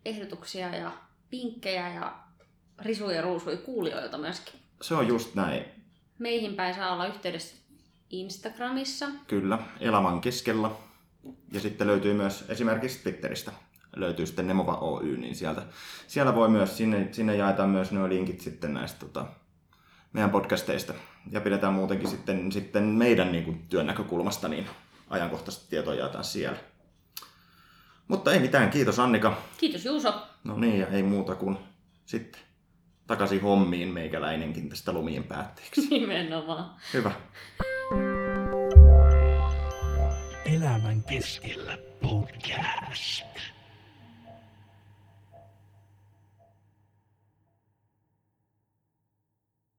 ehdotuksia 0.06 0.76
ja 0.76 0.92
vinkkejä 1.32 1.94
ja 1.94 2.16
risuja 2.80 3.16
ja 3.16 3.22
ruusuja 3.22 3.58
kuulijoilta 3.58 4.18
myöskin. 4.18 4.60
Se 4.82 4.96
on 4.96 5.08
just 5.08 5.36
näin. 5.36 5.66
Meihin 6.20 6.56
päin 6.56 6.76
saa 6.76 6.94
olla 6.94 7.08
yhteydessä 7.08 7.56
Instagramissa. 8.10 9.08
Kyllä, 9.28 9.60
elämän 9.80 10.22
keskellä. 10.22 10.72
Ja 11.52 11.60
sitten 11.60 11.88
löytyy 11.88 12.14
myös 12.14 12.46
esimerkiksi 12.50 13.04
Twitteristä 13.04 13.52
löytyy 14.00 14.26
sitten 14.26 14.48
Nemova 14.48 14.76
Oy, 14.76 15.18
niin 15.18 15.36
sieltä, 15.36 15.62
siellä 16.08 16.36
voi 16.36 16.50
myös, 16.50 16.78
sinne, 16.78 17.08
sinne 17.12 17.36
jaetaan 17.36 17.70
myös 17.70 17.92
nuo 17.92 18.10
linkit 18.10 18.42
sitten 18.42 18.74
näistä 18.74 19.00
tota, 19.00 19.26
meidän 20.14 20.30
podcasteista. 20.30 20.94
Ja 21.32 21.42
pidetään 21.42 21.74
muutenkin 21.74 22.10
sitten, 22.10 22.52
sitten 22.52 22.84
meidän 22.84 23.32
niin 23.32 23.44
kuin, 23.44 23.66
työn 23.70 23.88
näkökulmasta, 23.88 24.48
niin 24.48 24.68
ajankohtaista 25.10 25.70
tietoa 25.70 25.94
jaetaan 25.94 26.24
siellä. 26.24 26.58
Mutta 28.08 28.32
ei 28.32 28.40
mitään, 28.40 28.70
kiitos 28.70 29.00
Annika. 29.00 29.38
Kiitos 29.58 29.86
Juuso. 29.86 30.14
No 30.44 30.58
niin, 30.58 30.80
ja 30.80 30.88
ei 30.88 31.04
muuta 31.04 31.36
kuin 31.36 31.58
sitten 32.06 32.42
takaisin 33.08 33.42
hommiin 33.42 33.94
meikäläinenkin 33.94 34.70
tästä 34.70 34.94
lumien 34.94 35.24
päätteeksi. 35.24 35.88
Nimenomaan. 36.00 36.76
Hyvä. 36.94 37.12
Elämän 40.46 41.04
keskellä 41.04 41.78
podcast. 42.02 43.26